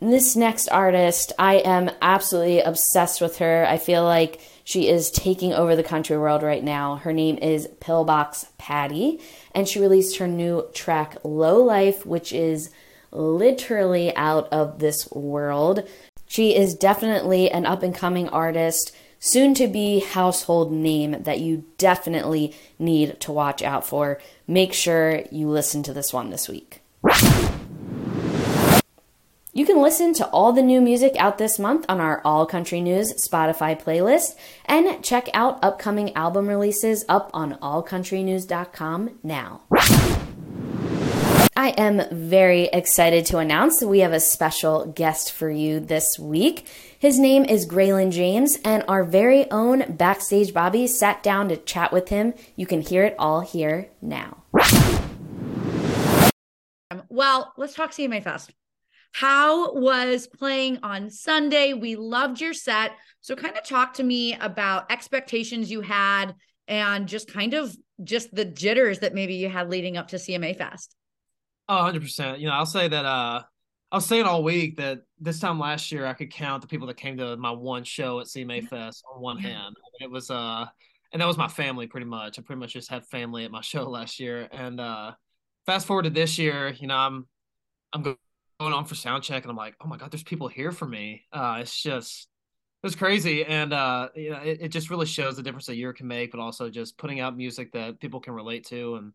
This 0.00 0.36
next 0.36 0.68
artist, 0.68 1.32
I 1.38 1.56
am 1.56 1.90
absolutely 2.00 2.60
obsessed 2.60 3.20
with 3.20 3.38
her. 3.38 3.66
I 3.68 3.78
feel 3.78 4.04
like 4.04 4.40
she 4.68 4.86
is 4.86 5.10
taking 5.10 5.54
over 5.54 5.74
the 5.74 5.82
country 5.82 6.18
world 6.18 6.42
right 6.42 6.62
now. 6.62 6.96
Her 6.96 7.14
name 7.14 7.38
is 7.38 7.70
Pillbox 7.80 8.48
Patty, 8.58 9.18
and 9.54 9.66
she 9.66 9.80
released 9.80 10.18
her 10.18 10.28
new 10.28 10.68
track 10.74 11.16
Low 11.24 11.62
Life, 11.62 12.04
which 12.04 12.34
is 12.34 12.68
literally 13.10 14.14
out 14.14 14.46
of 14.52 14.78
this 14.78 15.10
world. 15.10 15.88
She 16.26 16.54
is 16.54 16.74
definitely 16.74 17.50
an 17.50 17.64
up 17.64 17.82
and 17.82 17.94
coming 17.94 18.28
artist, 18.28 18.94
soon 19.18 19.54
to 19.54 19.68
be 19.68 20.00
household 20.00 20.70
name 20.70 21.22
that 21.22 21.40
you 21.40 21.64
definitely 21.78 22.54
need 22.78 23.18
to 23.20 23.32
watch 23.32 23.62
out 23.62 23.86
for. 23.86 24.20
Make 24.46 24.74
sure 24.74 25.22
you 25.32 25.48
listen 25.48 25.82
to 25.84 25.94
this 25.94 26.12
one 26.12 26.28
this 26.28 26.46
week. 26.46 26.82
You 29.58 29.66
can 29.66 29.82
listen 29.82 30.14
to 30.14 30.26
all 30.28 30.52
the 30.52 30.62
new 30.62 30.80
music 30.80 31.16
out 31.18 31.36
this 31.36 31.58
month 31.58 31.84
on 31.88 32.00
our 32.00 32.22
All 32.24 32.46
Country 32.46 32.80
News 32.80 33.12
Spotify 33.28 33.76
playlist 33.76 34.36
and 34.66 35.02
check 35.02 35.28
out 35.34 35.58
upcoming 35.64 36.14
album 36.14 36.48
releases 36.48 37.04
up 37.08 37.28
on 37.34 37.54
allcountrynews.com 37.54 39.18
now. 39.24 39.62
I 41.56 41.70
am 41.76 42.02
very 42.12 42.66
excited 42.66 43.26
to 43.26 43.38
announce 43.38 43.80
that 43.80 43.88
we 43.88 43.98
have 43.98 44.12
a 44.12 44.20
special 44.20 44.86
guest 44.86 45.32
for 45.32 45.50
you 45.50 45.80
this 45.80 46.20
week. 46.20 46.68
His 46.96 47.18
name 47.18 47.44
is 47.44 47.66
Greylan 47.66 48.12
James, 48.12 48.60
and 48.64 48.84
our 48.86 49.02
very 49.02 49.50
own 49.50 49.96
Backstage 49.96 50.54
Bobby 50.54 50.86
sat 50.86 51.24
down 51.24 51.48
to 51.48 51.56
chat 51.56 51.92
with 51.92 52.10
him. 52.10 52.32
You 52.54 52.68
can 52.68 52.80
hear 52.80 53.02
it 53.02 53.16
all 53.18 53.40
here 53.40 53.88
now. 54.00 54.44
Um, 56.92 57.02
well, 57.08 57.52
let's 57.56 57.74
talk 57.74 57.90
CMA 57.90 58.22
Fest. 58.22 58.52
How 59.12 59.72
was 59.74 60.26
playing 60.26 60.78
on 60.82 61.10
Sunday? 61.10 61.72
We 61.72 61.96
loved 61.96 62.40
your 62.40 62.54
set. 62.54 62.92
So 63.20 63.34
kind 63.34 63.56
of 63.56 63.64
talk 63.64 63.94
to 63.94 64.02
me 64.02 64.34
about 64.34 64.90
expectations 64.92 65.70
you 65.70 65.80
had 65.80 66.34
and 66.68 67.08
just 67.08 67.32
kind 67.32 67.54
of 67.54 67.74
just 68.04 68.32
the 68.34 68.44
jitters 68.44 69.00
that 69.00 69.14
maybe 69.14 69.34
you 69.34 69.48
had 69.48 69.70
leading 69.70 69.96
up 69.96 70.08
to 70.08 70.16
CMA 70.16 70.56
Fest. 70.56 70.94
Oh, 71.68 71.76
100%. 71.76 72.38
You 72.38 72.46
know, 72.46 72.54
I'll 72.54 72.66
say 72.66 72.88
that 72.88 73.04
uh 73.04 73.42
I 73.90 73.96
was 73.96 74.06
saying 74.06 74.24
all 74.24 74.44
week 74.44 74.76
that 74.76 75.00
this 75.18 75.40
time 75.40 75.58
last 75.58 75.90
year 75.90 76.06
I 76.06 76.12
could 76.12 76.30
count 76.30 76.60
the 76.60 76.68
people 76.68 76.86
that 76.88 76.98
came 76.98 77.16
to 77.18 77.36
my 77.38 77.50
one 77.50 77.84
show 77.84 78.20
at 78.20 78.26
CMA 78.26 78.68
Fest 78.68 79.02
on 79.12 79.20
one 79.20 79.38
hand. 79.38 79.76
It 80.00 80.10
was 80.10 80.30
uh 80.30 80.66
and 81.12 81.22
that 81.22 81.26
was 81.26 81.38
my 81.38 81.48
family 81.48 81.86
pretty 81.86 82.06
much. 82.06 82.38
I 82.38 82.42
pretty 82.42 82.60
much 82.60 82.74
just 82.74 82.90
had 82.90 83.06
family 83.06 83.44
at 83.44 83.50
my 83.50 83.60
show 83.62 83.88
last 83.88 84.20
year. 84.20 84.48
And 84.52 84.80
uh 84.80 85.12
fast 85.66 85.86
forward 85.86 86.04
to 86.04 86.10
this 86.10 86.38
year, 86.38 86.68
you 86.78 86.86
know, 86.86 86.96
I'm 86.96 87.26
I'm 87.92 88.16
on 88.60 88.84
for 88.84 88.94
sound 88.94 89.22
check 89.22 89.44
and 89.44 89.50
I'm 89.50 89.56
like, 89.56 89.76
oh 89.80 89.86
my 89.86 89.96
God, 89.96 90.10
there's 90.10 90.24
people 90.24 90.48
here 90.48 90.72
for 90.72 90.86
me. 90.86 91.22
Uh, 91.32 91.58
it's 91.60 91.80
just, 91.80 92.28
it 92.82 92.86
was 92.86 92.96
crazy. 92.96 93.44
And, 93.44 93.72
uh, 93.72 94.08
you 94.16 94.30
know, 94.30 94.38
it, 94.38 94.58
it 94.62 94.68
just 94.68 94.90
really 94.90 95.06
shows 95.06 95.36
the 95.36 95.42
difference 95.42 95.68
a 95.68 95.76
year 95.76 95.92
can 95.92 96.08
make, 96.08 96.32
but 96.32 96.40
also 96.40 96.68
just 96.68 96.98
putting 96.98 97.20
out 97.20 97.36
music 97.36 97.72
that 97.72 98.00
people 98.00 98.20
can 98.20 98.34
relate 98.34 98.66
to. 98.66 98.96
And, 98.96 99.12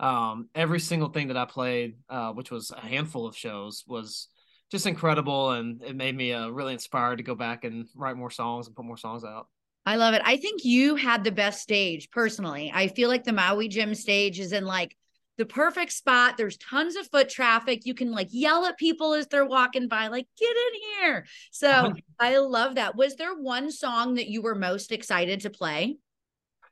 um, 0.00 0.48
every 0.54 0.80
single 0.80 1.08
thing 1.08 1.28
that 1.28 1.36
I 1.36 1.46
played, 1.46 1.96
uh, 2.10 2.32
which 2.32 2.50
was 2.50 2.70
a 2.70 2.80
handful 2.80 3.26
of 3.26 3.36
shows 3.36 3.84
was 3.86 4.28
just 4.70 4.86
incredible. 4.86 5.52
And 5.52 5.82
it 5.82 5.96
made 5.96 6.14
me, 6.14 6.34
uh, 6.34 6.48
really 6.48 6.74
inspired 6.74 7.16
to 7.16 7.22
go 7.22 7.34
back 7.34 7.64
and 7.64 7.86
write 7.94 8.16
more 8.16 8.30
songs 8.30 8.66
and 8.66 8.76
put 8.76 8.84
more 8.84 8.98
songs 8.98 9.24
out. 9.24 9.48
I 9.86 9.96
love 9.96 10.14
it. 10.14 10.22
I 10.24 10.36
think 10.36 10.64
you 10.64 10.96
had 10.96 11.24
the 11.24 11.32
best 11.32 11.62
stage 11.62 12.10
personally. 12.10 12.70
I 12.74 12.88
feel 12.88 13.08
like 13.08 13.24
the 13.24 13.32
Maui 13.32 13.68
Jim 13.68 13.94
stage 13.94 14.38
is 14.38 14.52
in 14.52 14.64
like 14.64 14.96
the 15.38 15.46
perfect 15.46 15.92
spot. 15.92 16.36
There's 16.36 16.56
tons 16.56 16.96
of 16.96 17.08
foot 17.08 17.28
traffic. 17.28 17.86
You 17.86 17.94
can 17.94 18.12
like 18.12 18.28
yell 18.30 18.66
at 18.66 18.78
people 18.78 19.14
as 19.14 19.26
they're 19.26 19.46
walking 19.46 19.88
by, 19.88 20.08
like, 20.08 20.26
get 20.38 20.50
in 20.50 20.80
here. 21.00 21.26
So 21.50 21.94
I 22.18 22.38
love 22.38 22.76
that. 22.76 22.96
Was 22.96 23.16
there 23.16 23.34
one 23.34 23.70
song 23.70 24.14
that 24.14 24.28
you 24.28 24.42
were 24.42 24.54
most 24.54 24.92
excited 24.92 25.40
to 25.40 25.50
play? 25.50 25.96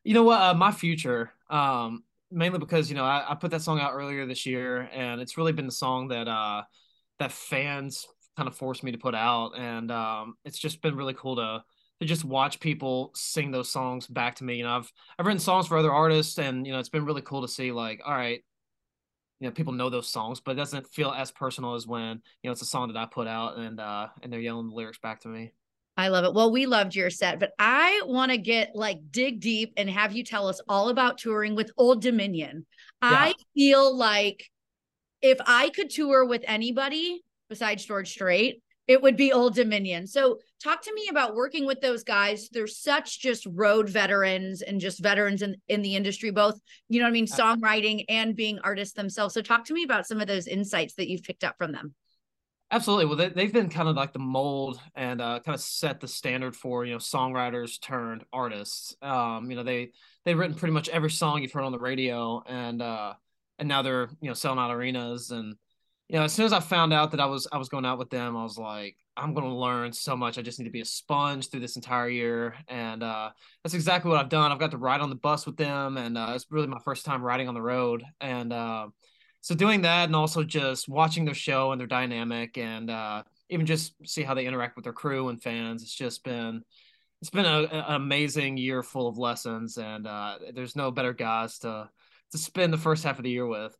You 0.05 0.15
know 0.15 0.25
what? 0.25 0.41
Uh, 0.41 0.55
my 0.55 0.73
future, 0.73 1.33
um, 1.51 2.05
mainly 2.31 2.59
because 2.59 2.89
you 2.89 2.97
know 2.97 3.05
I, 3.05 3.33
I, 3.33 3.35
put 3.35 3.51
that 3.51 3.61
song 3.61 3.81
out 3.81 3.93
earlier 3.93 4.25
this 4.25 4.47
year, 4.47 4.89
and 4.93 5.21
it's 5.21 5.37
really 5.37 5.53
been 5.53 5.67
the 5.67 5.73
song 5.73 6.09
that 6.09 6.27
uh, 6.27 6.63
that 7.19 7.33
fans 7.33 8.07
kind 8.37 8.49
of 8.49 8.57
forced 8.57 8.83
me 8.83 8.93
to 8.93 8.99
put 8.99 9.15
out, 9.15 9.53
and 9.59 9.91
um, 9.91 10.35
it's 10.45 10.59
just 10.59 10.81
been 10.81 10.97
really 10.97 11.15
cool 11.15 11.37
to 11.37 11.63
to 12.01 12.07
just 12.07 12.25
watch 12.25 12.61
people 12.61 13.11
sing 13.15 13.51
those 13.51 13.71
songs 13.71 14.07
back 14.07 14.37
to 14.37 14.45
me. 14.45 14.57
You 14.57 14.65
know, 14.65 14.77
I've 14.77 14.93
I've 15.19 15.27
written 15.27 15.39
songs 15.39 15.67
for 15.67 15.77
other 15.77 15.93
artists, 15.93 16.39
and 16.39 16.67
you 16.67 16.73
know, 16.73 16.79
it's 16.79 16.89
been 16.89 17.05
really 17.05 17.23
cool 17.23 17.43
to 17.43 17.49
see 17.49 17.73
like, 17.73 18.01
all 18.05 18.15
right, 18.15 18.43
you 19.41 19.49
know, 19.49 19.53
people 19.53 19.73
know 19.73 19.91
those 19.91 20.09
songs, 20.09 20.41
but 20.41 20.53
it 20.53 20.57
doesn't 20.57 20.87
feel 20.89 21.11
as 21.11 21.31
personal 21.31 21.75
as 21.75 21.87
when 21.87 22.23
you 22.43 22.49
know 22.49 22.53
it's 22.53 22.63
a 22.63 22.67
song 22.67 22.93
that 22.93 22.99
I 22.99 23.07
put 23.07 23.27
out 23.27 23.59
and 23.59 23.81
uh 23.81 24.09
and 24.23 24.33
they're 24.33 24.41
yelling 24.41 24.69
the 24.69 24.75
lyrics 24.75 24.99
back 24.99 25.21
to 25.23 25.29
me. 25.29 25.53
I 25.97 26.09
love 26.09 26.25
it. 26.25 26.33
Well, 26.33 26.51
we 26.51 26.67
loved 26.67 26.95
your 26.95 27.11
set, 27.11 27.41
but 27.41 27.53
I 27.59 28.03
want 28.07 28.31
to 28.31 28.39
get 28.39 28.71
like 28.75 28.99
dig 29.11 29.41
deep 29.41 29.75
and 29.77 29.91
have 29.91 30.13
you 30.13 30.25
tell 30.25 30.49
us 30.49 30.61
all 30.69 30.89
about 30.89 31.19
touring 31.19 31.55
with 31.55 31.71
Old 31.77 32.01
Dominion. 32.01 32.65
Yeah. 33.03 33.09
I 33.11 33.35
feel 33.55 33.95
like 33.97 34.45
if 35.21 35.39
I 35.45 35.71
could 35.71 35.91
tour 35.91 36.25
with 36.25 36.43
anybody 36.47 37.23
besides 37.51 37.85
George 37.85 38.11
Strait, 38.11 38.63
it 38.87 39.03
would 39.03 39.17
be 39.17 39.33
Old 39.33 39.55
Dominion. 39.55 40.07
So, 40.07 40.39
talk 40.63 40.83
to 40.83 40.95
me 40.95 41.09
about 41.11 41.35
working 41.35 41.67
with 41.67 41.81
those 41.81 42.05
guys. 42.05 42.49
They're 42.51 42.67
such 42.67 43.21
just 43.21 43.47
road 43.47 43.89
veterans 43.89 44.63
and 44.63 44.81
just 44.81 45.03
veterans 45.03 45.43
in, 45.43 45.57
in 45.69 45.83
the 45.83 45.97
industry, 45.97 46.31
both, 46.31 46.61
you 46.89 47.01
know 47.01 47.07
what 47.07 47.11
I 47.11 47.13
mean, 47.13 47.27
songwriting 47.27 48.05
and 48.09 48.37
being 48.37 48.59
artists 48.63 48.95
themselves. 48.95 49.35
So, 49.35 49.43
talk 49.43 49.65
to 49.67 49.75
me 49.75 49.83
about 49.83 50.07
some 50.07 50.21
of 50.21 50.27
those 50.27 50.47
insights 50.47 50.95
that 50.95 51.09
you've 51.09 51.23
picked 51.23 51.45
up 51.45 51.57
from 51.59 51.73
them. 51.73 51.95
Absolutely. 52.73 53.07
Well, 53.07 53.17
they, 53.17 53.43
have 53.43 53.53
been 53.53 53.69
kind 53.69 53.89
of 53.89 53.97
like 53.97 54.13
the 54.13 54.21
mold 54.21 54.81
and 54.95 55.21
uh, 55.21 55.41
kind 55.45 55.57
of 55.57 55.61
set 55.61 55.99
the 55.99 56.07
standard 56.07 56.55
for 56.55 56.85
you 56.85 56.93
know 56.93 56.99
songwriters 56.99 57.81
turned 57.81 58.25
artists. 58.33 58.95
Um, 59.03 59.51
you 59.51 59.57
know 59.57 59.65
they 59.65 59.91
they've 60.25 60.39
written 60.39 60.55
pretty 60.57 60.73
much 60.73 60.89
every 60.89 61.11
song 61.11 61.43
you've 61.43 61.53
heard 61.53 61.65
on 61.65 61.73
the 61.73 61.79
radio, 61.79 62.43
and 62.47 62.81
uh, 62.81 63.15
and 63.59 63.69
now 63.69 63.83
they're 63.83 64.09
you 64.21 64.29
know 64.29 64.35
selling 64.35 64.61
out 64.61 64.71
arenas 64.71 65.31
and 65.31 65.57
you 66.11 66.17
know, 66.17 66.25
as 66.25 66.33
soon 66.33 66.45
as 66.45 66.53
I 66.53 66.59
found 66.59 66.93
out 66.93 67.13
that 67.13 67.21
I 67.21 67.27
was 67.27 67.47
I 67.53 67.59
was 67.59 67.69
going 67.69 67.87
out 67.87 67.99
with 67.99 68.11
them, 68.11 68.37
I 68.37 68.43
was 68.43 68.59
like, 68.59 68.97
I'm 69.21 69.35
going 69.35 69.47
to 69.47 69.55
learn 69.55 69.93
so 69.93 70.17
much. 70.17 70.39
I 70.39 70.43
just 70.43 70.59
need 70.59 70.65
to 70.65 70.71
be 70.71 70.81
a 70.81 70.85
sponge 70.87 71.51
through 71.51 71.61
this 71.61 71.77
entire 71.77 72.09
year, 72.09 72.55
and 72.69 73.03
uh, 73.03 73.31
that's 73.63 73.75
exactly 73.75 74.11
what 74.11 74.19
I've 74.19 74.31
done. 74.31 74.51
I've 74.51 74.59
got 74.59 74.71
to 74.71 74.79
ride 74.79 75.01
on 75.01 75.11
the 75.11 75.17
bus 75.17 75.45
with 75.45 75.57
them, 75.57 75.99
and 75.99 76.17
uh, 76.17 76.33
it's 76.35 76.47
really 76.51 76.67
my 76.67 76.79
first 76.85 77.05
time 77.05 77.23
riding 77.23 77.47
on 77.47 77.55
the 77.55 77.63
road, 77.63 78.03
and 78.21 78.53
uh, 78.53 78.89
so 79.43 79.55
doing 79.55 79.83
that, 79.83 80.07
and 80.07 80.17
also 80.17 80.43
just 80.43 80.89
watching 80.89 81.25
their 81.25 81.35
show 81.35 81.73
and 81.73 81.81
their 81.81 81.87
dynamic, 81.87 82.57
and 82.57 82.91
uh, 82.91 83.23
even 83.51 83.67
just 83.67 83.95
see 84.07 84.23
how 84.23 84.35
they 84.35 84.47
interact 84.47 84.77
with 84.77 84.85
their 84.85 84.93
crew 84.93 85.29
and 85.29 85.43
fans. 85.43 85.83
It's 85.83 85.95
just 85.95 86.25
been 86.25 86.63
it's 87.21 87.31
been 87.31 87.45
a, 87.45 87.65
an 87.65 87.85
amazing 87.89 88.57
year 88.57 88.83
full 88.83 89.07
of 89.07 89.19
lessons, 89.19 89.77
and 89.77 90.07
uh, 90.07 90.39
there's 90.55 90.77
no 90.77 90.91
better 90.91 91.13
guys 91.13 91.59
to 91.61 91.91
to 92.33 92.39
spend 92.39 92.73
the 92.73 92.79
first 92.79 93.05
half 93.05 93.19
of 93.19 93.25
the 93.25 93.31
year 93.31 93.47
with. 93.47 93.77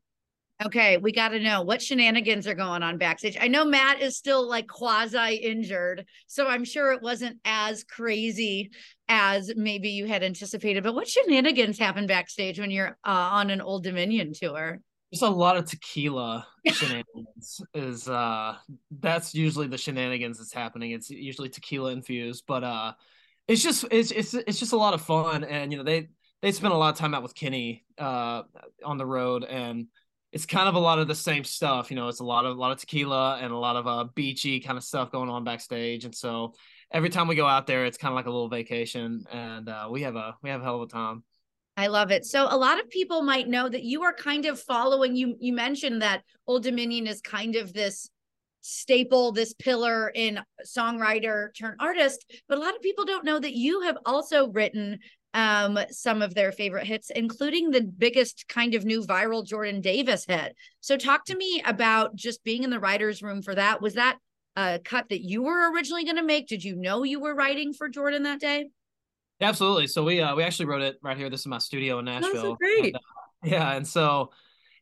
Okay, 0.65 0.99
we 0.99 1.11
got 1.11 1.29
to 1.29 1.41
know 1.41 1.63
what 1.63 1.81
shenanigans 1.81 2.47
are 2.47 2.55
going 2.55 2.83
on 2.83 2.99
backstage. 2.99 3.39
I 3.41 3.49
know 3.49 3.65
Matt 3.65 4.03
is 4.03 4.19
still 4.19 4.47
like 4.47 4.69
quasi 4.69 5.37
injured, 5.37 6.05
so 6.27 6.47
I'm 6.47 6.65
sure 6.65 6.93
it 6.93 7.01
wasn't 7.01 7.39
as 7.47 7.83
crazy 7.83 8.71
as 9.09 9.51
maybe 9.57 9.89
you 9.89 10.07
had 10.07 10.23
anticipated. 10.23 10.83
But 10.85 10.95
what 10.95 11.09
shenanigans 11.09 11.79
happen 11.79 12.07
backstage 12.07 12.61
when 12.61 12.71
you're 12.71 12.99
uh, 13.07 13.31
on 13.33 13.49
an 13.49 13.63
Old 13.63 13.85
Dominion 13.85 14.35
tour? 14.35 14.81
There's 15.11 15.23
a 15.23 15.31
lot 15.31 15.57
of 15.57 15.65
tequila 15.65 16.47
shenanigans. 16.67 17.63
is 17.75 18.09
uh 18.09 18.55
that's 19.01 19.35
usually 19.35 19.67
the 19.67 19.79
shenanigans 19.79 20.39
that's 20.39 20.53
happening. 20.53 20.91
It's 20.91 21.09
usually 21.11 21.49
tequila 21.49 21.91
infused, 21.93 22.45
but 22.47 22.63
uh 22.63 22.93
it's 23.49 23.63
just 23.63 23.87
it's 23.91 24.11
it's 24.11 24.35
it's 24.35 24.61
just 24.61 24.73
a 24.73 24.77
lot 24.77 24.95
of 24.95 25.01
fun 25.01 25.43
and 25.43 25.73
you 25.73 25.79
know 25.79 25.85
they 25.85 26.11
they 26.43 26.53
spend 26.53 26.73
a 26.73 26.77
lot 26.77 26.93
of 26.93 26.99
time 26.99 27.15
out 27.15 27.23
with 27.23 27.35
Kenny 27.35 27.85
uh 27.99 28.43
on 28.85 28.99
the 28.99 29.07
road 29.07 29.43
and 29.43 29.89
it's 30.33 30.47
kind 30.47 30.69
of 30.69 30.75
a 30.75 30.79
lot 30.79 30.99
of 30.99 31.09
the 31.09 31.15
same 31.15 31.45
stuff. 31.45 31.91
You 31.91 31.97
know, 31.97 32.09
it's 32.09 32.21
a 32.21 32.25
lot 32.25 32.45
of 32.45 32.57
a 32.57 32.61
lot 32.61 32.73
of 32.73 32.79
tequila 32.79 33.39
and 33.41 33.53
a 33.53 33.57
lot 33.57 33.77
of 33.77 33.87
uh, 33.87 34.05
beachy 34.15 34.61
kind 34.61 34.79
of 34.79 34.85
stuff 34.85 35.11
going 35.11 35.29
on 35.29 35.45
backstage. 35.45 36.05
And 36.05 36.15
so 36.15 36.55
every 36.93 37.09
time 37.09 37.29
we 37.29 37.35
go 37.35 37.47
out 37.47 37.67
there, 37.67 37.85
it's 37.85 37.99
kind 37.99 38.13
of 38.13 38.17
like 38.17 38.27
a 38.27 38.31
little 38.31 38.49
vacation, 38.49 39.25
and 39.31 39.69
uh, 39.69 39.89
we 39.91 40.03
have 40.03 40.17
a 40.17 40.37
we 40.43 40.51
have 40.51 40.61
a 40.61 40.65
hell 40.65 40.77
of 40.77 40.89
a 40.89 40.93
time. 40.93 41.25
I 41.77 41.87
love 41.87 42.11
it. 42.11 42.27
So 42.27 42.47
a 42.49 42.57
lot 42.57 42.79
of 42.79 42.91
people 42.91 43.23
might 43.23 43.49
know 43.49 43.69
that 43.69 43.85
you 43.85 44.03
are 44.03 44.13
kind 44.13 44.47
of 44.47 44.61
following. 44.61 45.17
You 45.17 45.37
you 45.41 45.53
mentioned 45.53 46.03
that 46.03 46.23
Old 46.47 46.63
Dominion 46.63 47.07
is 47.07 47.21
kind 47.21 47.57
of 47.57 47.73
this 47.73 48.11
staple, 48.61 49.33
this 49.33 49.55
pillar 49.55 50.11
in 50.15 50.39
songwriter 50.67 51.49
turn 51.59 51.77
artist, 51.81 52.31
but 52.49 52.59
a 52.59 52.61
lot 52.61 52.77
of 52.77 52.83
people 52.83 53.05
don't 53.05 53.25
know 53.25 53.39
that 53.39 53.55
you 53.55 53.81
have 53.81 53.97
also 54.05 54.49
written 54.49 54.99
um, 55.35 55.79
some 55.91 56.23
of 56.23 56.35
their 56.35 56.53
favorite 56.53 56.87
hits, 56.87 57.11
including 57.11 57.71
the 57.71 57.83
biggest 57.83 58.47
kind 58.49 58.75
of 58.75 58.85
new 58.85 59.03
viral 59.03 59.47
Jordan 59.47 59.81
Davis 59.81 60.25
hit. 60.27 60.57
So, 60.81 60.97
talk 60.97 61.25
to 61.27 61.37
me 61.37 61.63
about 61.65 62.15
just 62.17 62.43
being 62.45 62.63
in 62.63 62.71
the 62.71 62.81
writer's 62.81 63.23
room 63.23 63.43
for 63.43 63.55
that. 63.55 63.81
Was 63.81 63.95
that 63.95 64.19
a 64.57 64.81
cut 64.85 65.09
that 65.11 65.21
you 65.21 65.43
were 65.43 65.73
originally 65.73 66.05
going 66.05 66.17
to 66.17 66.25
make? 66.25 66.49
Did 66.49 66.65
you 66.65 66.77
know 66.77 67.05
you 67.05 67.21
were 67.21 67.35
writing 67.35 67.73
for 67.73 67.89
Jordan 67.89 68.25
that 68.25 68.41
day? 68.41 68.71
Absolutely. 69.41 69.87
So 69.87 70.05
we 70.05 70.21
uh, 70.21 70.35
we 70.35 70.43
actually 70.43 70.67
wrote 70.67 70.83
it 70.83 70.97
right 71.03 71.17
here. 71.17 71.31
This 71.31 71.41
is 71.41 71.47
my 71.47 71.59
studio 71.59 71.99
in 72.01 72.07
Nashville. 72.07 72.33
Oh, 72.37 72.43
so 72.43 72.55
great. 72.57 72.87
And, 72.87 72.97
uh, 72.97 72.99
yeah, 73.45 73.73
and 73.73 73.87
so 73.87 74.31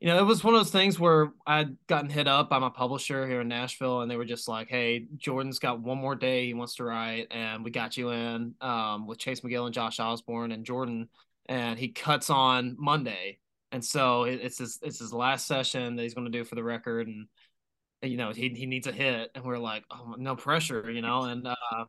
you 0.00 0.06
know, 0.06 0.18
it 0.18 0.24
was 0.24 0.44
one 0.44 0.54
of 0.54 0.60
those 0.60 0.70
things 0.70 0.98
where 1.00 1.32
I'd 1.44 1.76
gotten 1.88 2.08
hit 2.08 2.28
up 2.28 2.48
by 2.48 2.60
my 2.60 2.68
publisher 2.68 3.26
here 3.26 3.40
in 3.40 3.48
Nashville, 3.48 4.00
and 4.00 4.10
they 4.10 4.16
were 4.16 4.24
just 4.24 4.46
like, 4.46 4.68
"Hey, 4.68 5.06
Jordan's 5.16 5.58
got 5.58 5.80
one 5.80 5.98
more 5.98 6.14
day 6.14 6.46
he 6.46 6.54
wants 6.54 6.76
to 6.76 6.84
write, 6.84 7.26
and 7.32 7.64
we 7.64 7.72
got 7.72 7.96
you 7.96 8.10
in 8.10 8.54
um, 8.60 9.08
with 9.08 9.18
Chase 9.18 9.40
McGill 9.40 9.66
and 9.66 9.74
Josh 9.74 9.98
Osborne 9.98 10.52
and 10.52 10.64
Jordan, 10.64 11.08
and 11.48 11.78
he 11.78 11.88
cuts 11.88 12.30
on 12.30 12.76
Monday, 12.78 13.40
and 13.72 13.84
so 13.84 14.22
it's 14.24 14.58
his 14.58 14.78
it's 14.82 15.00
his 15.00 15.12
last 15.12 15.46
session 15.48 15.96
that 15.96 16.02
he's 16.04 16.14
going 16.14 16.30
to 16.30 16.38
do 16.38 16.44
for 16.44 16.54
the 16.54 16.62
record, 16.62 17.08
and 17.08 17.26
you 18.02 18.16
know 18.16 18.30
he 18.32 18.50
he 18.50 18.66
needs 18.66 18.86
a 18.86 18.92
hit, 18.92 19.30
and 19.34 19.44
we're 19.44 19.58
like, 19.58 19.84
oh, 19.90 20.14
no 20.16 20.36
pressure, 20.36 20.88
you 20.90 21.02
know, 21.02 21.24
and 21.24 21.46
uh, 21.48 21.84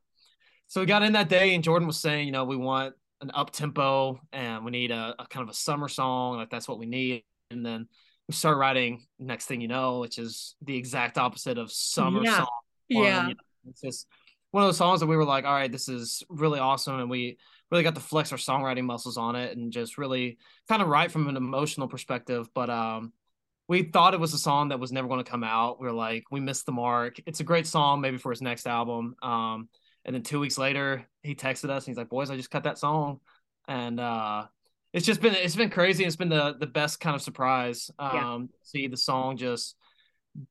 so 0.67 0.81
we 0.81 0.87
got 0.87 1.03
in 1.03 1.13
that 1.13 1.29
day, 1.29 1.53
and 1.53 1.63
Jordan 1.63 1.87
was 1.87 1.99
saying, 1.99 2.25
you 2.25 2.31
know, 2.31 2.45
we 2.45 2.55
want 2.55 2.95
an 3.21 3.29
up 3.35 3.51
tempo, 3.51 4.19
and 4.33 4.65
we 4.65 4.71
need 4.71 4.89
a, 4.91 5.13
a 5.19 5.27
kind 5.27 5.43
of 5.43 5.49
a 5.49 5.53
summer 5.53 5.87
song, 5.87 6.37
like 6.37 6.49
that's 6.49 6.67
what 6.67 6.79
we 6.79 6.87
need 6.87 7.23
and 7.51 7.65
then 7.65 7.88
we 8.27 8.33
start 8.33 8.57
writing 8.57 9.05
next 9.17 9.45
thing 9.45 9.62
you 9.62 9.67
know 9.67 9.99
which 9.99 10.17
is 10.17 10.55
the 10.62 10.75
exact 10.75 11.17
opposite 11.17 11.57
of 11.57 11.71
summer 11.71 12.23
yeah. 12.23 12.38
song. 12.38 12.47
Yeah. 12.88 13.27
you 13.27 13.33
know, 13.33 13.39
it's 13.69 13.81
just 13.81 14.07
one 14.51 14.63
of 14.63 14.67
those 14.67 14.77
songs 14.77 14.99
that 14.99 15.07
we 15.07 15.17
were 15.17 15.25
like 15.25 15.45
all 15.45 15.53
right 15.53 15.71
this 15.71 15.89
is 15.89 16.23
really 16.29 16.59
awesome 16.59 16.99
and 16.99 17.09
we 17.09 17.38
really 17.71 17.83
got 17.83 17.95
to 17.95 18.01
flex 18.01 18.31
our 18.31 18.38
songwriting 18.38 18.83
muscles 18.83 19.17
on 19.17 19.35
it 19.35 19.55
and 19.55 19.71
just 19.71 19.97
really 19.97 20.38
kind 20.67 20.81
of 20.81 20.88
write 20.88 21.12
from 21.12 21.27
an 21.27 21.38
emotional 21.38 21.88
perspective 21.88 22.49
but 22.53 22.69
um 22.69 23.13
we 23.67 23.83
thought 23.83 24.15
it 24.15 24.19
was 24.19 24.33
a 24.33 24.39
song 24.39 24.69
that 24.69 24.79
was 24.79 24.91
never 24.91 25.07
going 25.07 25.23
to 25.23 25.29
come 25.29 25.43
out. 25.43 25.79
We 25.79 25.88
are 25.88 25.93
like 25.93 26.23
we 26.31 26.39
missed 26.39 26.65
the 26.65 26.71
mark. 26.71 27.19
It's 27.27 27.39
a 27.39 27.43
great 27.43 27.67
song 27.67 28.01
maybe 28.01 28.17
for 28.17 28.31
his 28.31 28.41
next 28.41 28.65
album 28.65 29.15
um 29.21 29.69
and 30.05 30.15
then 30.15 30.23
two 30.23 30.39
weeks 30.39 30.57
later 30.57 31.05
he 31.21 31.35
texted 31.35 31.69
us 31.69 31.85
and 31.85 31.91
he's 31.91 31.97
like 31.97 32.09
boys 32.09 32.31
i 32.31 32.35
just 32.35 32.49
cut 32.49 32.63
that 32.63 32.77
song 32.77 33.19
and 33.67 33.99
uh 33.99 34.45
it's 34.93 35.06
just 35.06 35.21
been 35.21 35.36
it's 35.36 35.56
been 35.56 35.69
crazy. 35.69 36.04
It's 36.04 36.15
been 36.15 36.30
the 36.30 36.56
the 36.60 36.67
best 36.67 36.99
kind 36.99 37.15
of 37.15 37.21
surprise. 37.21 37.91
Um, 37.99 38.12
yeah. 38.13 38.39
see 38.63 38.88
the 38.88 38.97
song 38.97 39.38
just 39.38 39.75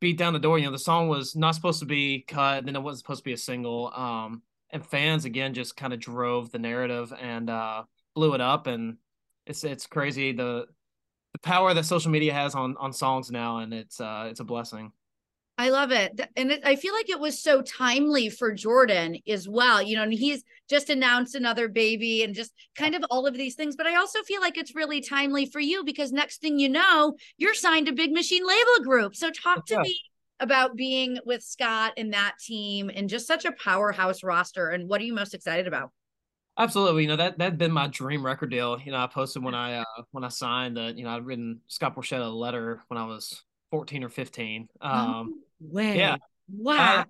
beat 0.01 0.18
down 0.18 0.33
the 0.33 0.38
door. 0.38 0.59
You 0.59 0.66
know, 0.66 0.72
the 0.72 0.79
song 0.79 1.09
was 1.09 1.35
not 1.35 1.55
supposed 1.55 1.81
to 1.81 1.87
be 1.87 2.24
cut, 2.27 2.64
then 2.64 2.77
it 2.77 2.83
wasn't 2.83 3.01
supposed 3.01 3.20
to 3.20 3.24
be 3.24 3.33
a 3.33 3.38
single. 3.38 3.92
Um, 3.94 4.42
and 4.70 4.85
fans 4.85 5.24
again 5.24 5.55
just 5.55 5.77
kind 5.77 5.92
of 5.92 6.01
drove 6.01 6.51
the 6.51 6.59
narrative 6.59 7.12
and 7.18 7.48
uh, 7.48 7.85
blew 8.14 8.35
it 8.35 8.40
up, 8.40 8.66
and 8.66 8.98
it's 9.46 9.64
it's 9.64 9.87
crazy 9.87 10.33
the 10.33 10.66
the 11.33 11.38
power 11.38 11.74
that 11.74 11.85
social 11.85 12.11
media 12.11 12.33
has 12.33 12.55
on 12.55 12.77
on 12.79 12.92
songs 12.92 13.31
now, 13.31 13.59
and 13.59 13.72
it's 13.74 14.01
uh 14.01 14.29
it's 14.31 14.40
a 14.40 14.44
blessing. 14.44 14.92
I 15.58 15.70
love 15.70 15.90
it. 15.90 16.20
And 16.36 16.52
it, 16.52 16.60
I 16.64 16.76
feel 16.76 16.94
like 16.94 17.10
it 17.10 17.18
was 17.18 17.42
so 17.42 17.62
timely 17.62 18.30
for 18.30 18.52
Jordan 18.52 19.18
as 19.28 19.48
well. 19.48 19.82
You 19.82 19.96
know, 19.96 20.04
and 20.04 20.14
he's 20.14 20.44
just 20.70 20.88
announced 20.88 21.34
another 21.34 21.68
baby 21.68 22.22
and 22.22 22.32
just 22.32 22.52
kind 22.76 22.94
of 22.94 23.04
all 23.10 23.26
of 23.26 23.34
these 23.34 23.56
things. 23.56 23.74
But 23.74 23.88
I 23.88 23.96
also 23.96 24.22
feel 24.22 24.40
like 24.40 24.56
it's 24.56 24.76
really 24.76 25.00
timely 25.00 25.46
for 25.46 25.58
you 25.58 25.82
because 25.84 26.12
next 26.12 26.40
thing 26.40 26.60
you 26.60 26.68
know, 26.68 27.16
you're 27.38 27.54
signed 27.54 27.86
to 27.86 27.92
Big 27.92 28.12
Machine 28.12 28.46
Label 28.46 28.84
Group. 28.84 29.16
So 29.16 29.30
talk 29.30 29.66
to 29.66 29.80
me 29.80 30.00
about 30.38 30.76
being 30.76 31.18
with 31.26 31.42
Scott 31.42 31.94
and 31.96 32.12
that 32.12 32.36
team 32.40 32.88
and 32.94 33.08
just 33.08 33.26
such 33.26 33.44
a 33.44 33.52
powerhouse 33.52 34.22
roster. 34.22 34.68
And 34.68 34.88
what 34.88 35.00
are 35.00 35.04
you 35.04 35.14
most 35.14 35.34
excited 35.34 35.66
about? 35.66 35.90
Absolutely, 36.56 37.02
you 37.02 37.08
know 37.08 37.16
that 37.16 37.38
that'd 37.38 37.56
been 37.56 37.70
my 37.70 37.86
dream 37.86 38.26
record 38.26 38.50
deal. 38.50 38.80
You 38.84 38.90
know, 38.90 38.98
I 38.98 39.06
posted 39.06 39.44
when 39.44 39.54
I 39.54 39.78
uh, 39.78 40.02
when 40.10 40.24
I 40.24 40.28
signed 40.28 40.76
that. 40.76 40.98
You 40.98 41.04
know, 41.04 41.10
I'd 41.10 41.24
written 41.24 41.60
Scott 41.68 41.94
Borchetta 41.94 42.26
a 42.26 42.28
letter 42.28 42.82
when 42.88 42.98
I 42.98 43.04
was 43.04 43.44
14 43.70 44.02
or 44.02 44.08
15. 44.08 44.68
Um, 44.80 45.40
way. 45.60 45.96
Yeah. 45.96 46.16
Wow. 46.50 47.04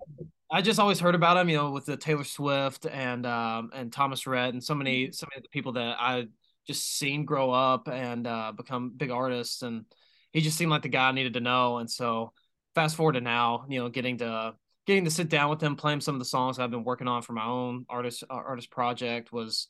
I, 0.51 0.57
I 0.57 0.61
just 0.61 0.79
always 0.79 0.99
heard 0.99 1.15
about 1.15 1.37
him, 1.37 1.49
you 1.49 1.57
know, 1.57 1.71
with 1.71 1.85
the 1.85 1.97
Taylor 1.97 2.23
Swift 2.23 2.85
and 2.85 3.25
um 3.25 3.71
and 3.73 3.93
Thomas 3.93 4.25
Rhett 4.25 4.53
and 4.53 4.63
so 4.63 4.75
many 4.75 5.11
so 5.11 5.27
many 5.29 5.39
of 5.39 5.43
the 5.43 5.49
people 5.49 5.73
that 5.73 5.97
I 5.99 6.27
just 6.69 6.97
seen 6.97 7.25
grow 7.25 7.51
up 7.51 7.87
and 7.87 8.27
uh, 8.27 8.51
become 8.55 8.91
big 8.95 9.09
artists, 9.09 9.63
and 9.63 9.85
he 10.31 10.39
just 10.39 10.55
seemed 10.55 10.69
like 10.69 10.83
the 10.83 10.89
guy 10.89 11.09
I 11.09 11.11
needed 11.11 11.33
to 11.33 11.39
know. 11.39 11.79
And 11.79 11.89
so 11.89 12.31
fast 12.75 12.95
forward 12.95 13.13
to 13.13 13.21
now, 13.21 13.65
you 13.67 13.79
know, 13.79 13.89
getting 13.89 14.19
to 14.19 14.53
getting 14.85 15.05
to 15.05 15.11
sit 15.11 15.29
down 15.29 15.49
with 15.49 15.61
him, 15.61 15.75
playing 15.75 16.01
some 16.01 16.15
of 16.15 16.19
the 16.19 16.25
songs 16.25 16.59
I've 16.59 16.71
been 16.71 16.83
working 16.83 17.07
on 17.07 17.23
for 17.23 17.33
my 17.33 17.45
own 17.45 17.85
artist 17.89 18.23
uh, 18.29 18.33
artist 18.33 18.69
project 18.69 19.31
was 19.31 19.67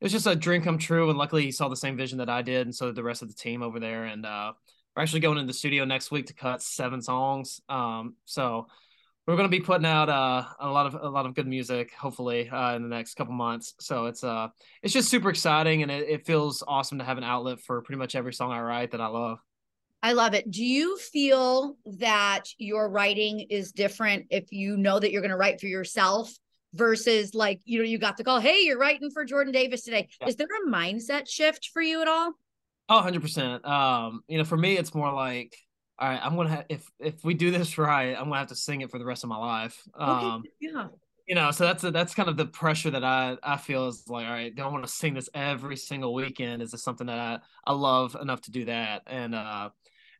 it 0.00 0.04
was 0.04 0.12
just 0.12 0.28
a 0.28 0.36
dream 0.36 0.62
come 0.62 0.78
true. 0.78 1.10
And 1.10 1.18
luckily, 1.18 1.42
he 1.42 1.50
saw 1.50 1.68
the 1.68 1.76
same 1.76 1.96
vision 1.96 2.18
that 2.18 2.30
I 2.30 2.42
did, 2.42 2.66
and 2.66 2.74
so 2.74 2.86
did 2.86 2.94
the 2.94 3.02
rest 3.02 3.22
of 3.22 3.28
the 3.28 3.34
team 3.34 3.62
over 3.62 3.80
there. 3.80 4.04
And 4.04 4.24
uh, 4.24 4.52
we're 4.98 5.02
actually 5.02 5.20
going 5.20 5.38
in 5.38 5.46
the 5.46 5.52
studio 5.52 5.84
next 5.84 6.10
week 6.10 6.26
to 6.26 6.34
cut 6.34 6.60
seven 6.60 7.00
songs. 7.00 7.60
Um, 7.68 8.16
so 8.24 8.66
we're 9.28 9.36
going 9.36 9.48
to 9.48 9.56
be 9.56 9.62
putting 9.62 9.86
out 9.86 10.08
uh, 10.08 10.42
a 10.58 10.68
lot 10.68 10.86
of 10.86 10.94
a 11.00 11.08
lot 11.08 11.24
of 11.24 11.36
good 11.36 11.46
music, 11.46 11.92
hopefully, 11.92 12.48
uh, 12.48 12.74
in 12.74 12.82
the 12.82 12.88
next 12.88 13.14
couple 13.14 13.32
months. 13.32 13.74
So 13.78 14.06
it's 14.06 14.24
uh 14.24 14.48
it's 14.82 14.92
just 14.92 15.08
super 15.08 15.30
exciting, 15.30 15.82
and 15.82 15.90
it, 15.92 16.08
it 16.08 16.26
feels 16.26 16.64
awesome 16.66 16.98
to 16.98 17.04
have 17.04 17.16
an 17.16 17.22
outlet 17.22 17.60
for 17.60 17.80
pretty 17.82 18.00
much 18.00 18.16
every 18.16 18.32
song 18.32 18.50
I 18.50 18.60
write 18.60 18.90
that 18.90 19.00
I 19.00 19.06
love. 19.06 19.38
I 20.02 20.14
love 20.14 20.34
it. 20.34 20.50
Do 20.50 20.64
you 20.64 20.98
feel 20.98 21.76
that 21.98 22.46
your 22.58 22.90
writing 22.90 23.46
is 23.50 23.70
different 23.70 24.26
if 24.30 24.50
you 24.50 24.76
know 24.76 24.98
that 24.98 25.12
you're 25.12 25.22
going 25.22 25.30
to 25.30 25.36
write 25.36 25.60
for 25.60 25.68
yourself 25.68 26.32
versus 26.74 27.36
like, 27.36 27.60
you 27.64 27.78
know, 27.78 27.84
you 27.84 27.98
got 27.98 28.16
the 28.16 28.24
call, 28.24 28.40
hey, 28.40 28.62
you're 28.62 28.78
writing 28.78 29.10
for 29.10 29.24
Jordan 29.24 29.52
Davis 29.52 29.82
today. 29.82 30.08
Yeah. 30.20 30.28
Is 30.28 30.36
there 30.36 30.46
a 30.46 30.70
mindset 30.70 31.28
shift 31.28 31.70
for 31.72 31.82
you 31.82 32.02
at 32.02 32.08
all? 32.08 32.34
Oh, 32.88 33.02
100%. 33.02 33.66
Um, 33.66 34.22
you 34.28 34.38
know, 34.38 34.44
for 34.44 34.56
me, 34.56 34.78
it's 34.78 34.94
more 34.94 35.12
like, 35.12 35.56
all 35.98 36.08
right, 36.08 36.20
I'm 36.22 36.36
going 36.36 36.48
to 36.48 36.54
have, 36.54 36.64
if, 36.68 36.90
if 36.98 37.24
we 37.24 37.34
do 37.34 37.50
this 37.50 37.76
right, 37.76 38.10
I'm 38.10 38.24
going 38.24 38.32
to 38.32 38.38
have 38.38 38.48
to 38.48 38.56
sing 38.56 38.80
it 38.80 38.90
for 38.90 38.98
the 38.98 39.04
rest 39.04 39.24
of 39.24 39.30
my 39.30 39.36
life. 39.36 39.82
Um, 39.94 40.40
okay. 40.40 40.48
yeah. 40.60 40.86
You 41.26 41.34
know, 41.34 41.50
so 41.50 41.64
that's 41.64 41.84
a, 41.84 41.90
that's 41.90 42.14
kind 42.14 42.30
of 42.30 42.38
the 42.38 42.46
pressure 42.46 42.90
that 42.90 43.04
I 43.04 43.36
I 43.42 43.58
feel 43.58 43.86
is 43.88 44.04
like, 44.08 44.24
all 44.24 44.32
right, 44.32 44.54
do 44.54 44.62
I 44.62 44.68
want 44.68 44.86
to 44.86 44.90
sing 44.90 45.12
this 45.12 45.28
every 45.34 45.76
single 45.76 46.14
weekend? 46.14 46.62
Is 46.62 46.70
this 46.70 46.82
something 46.82 47.06
that 47.08 47.18
I, 47.18 47.38
I 47.66 47.74
love 47.74 48.16
enough 48.18 48.40
to 48.42 48.50
do 48.50 48.64
that? 48.64 49.02
And 49.06 49.34
uh, 49.34 49.68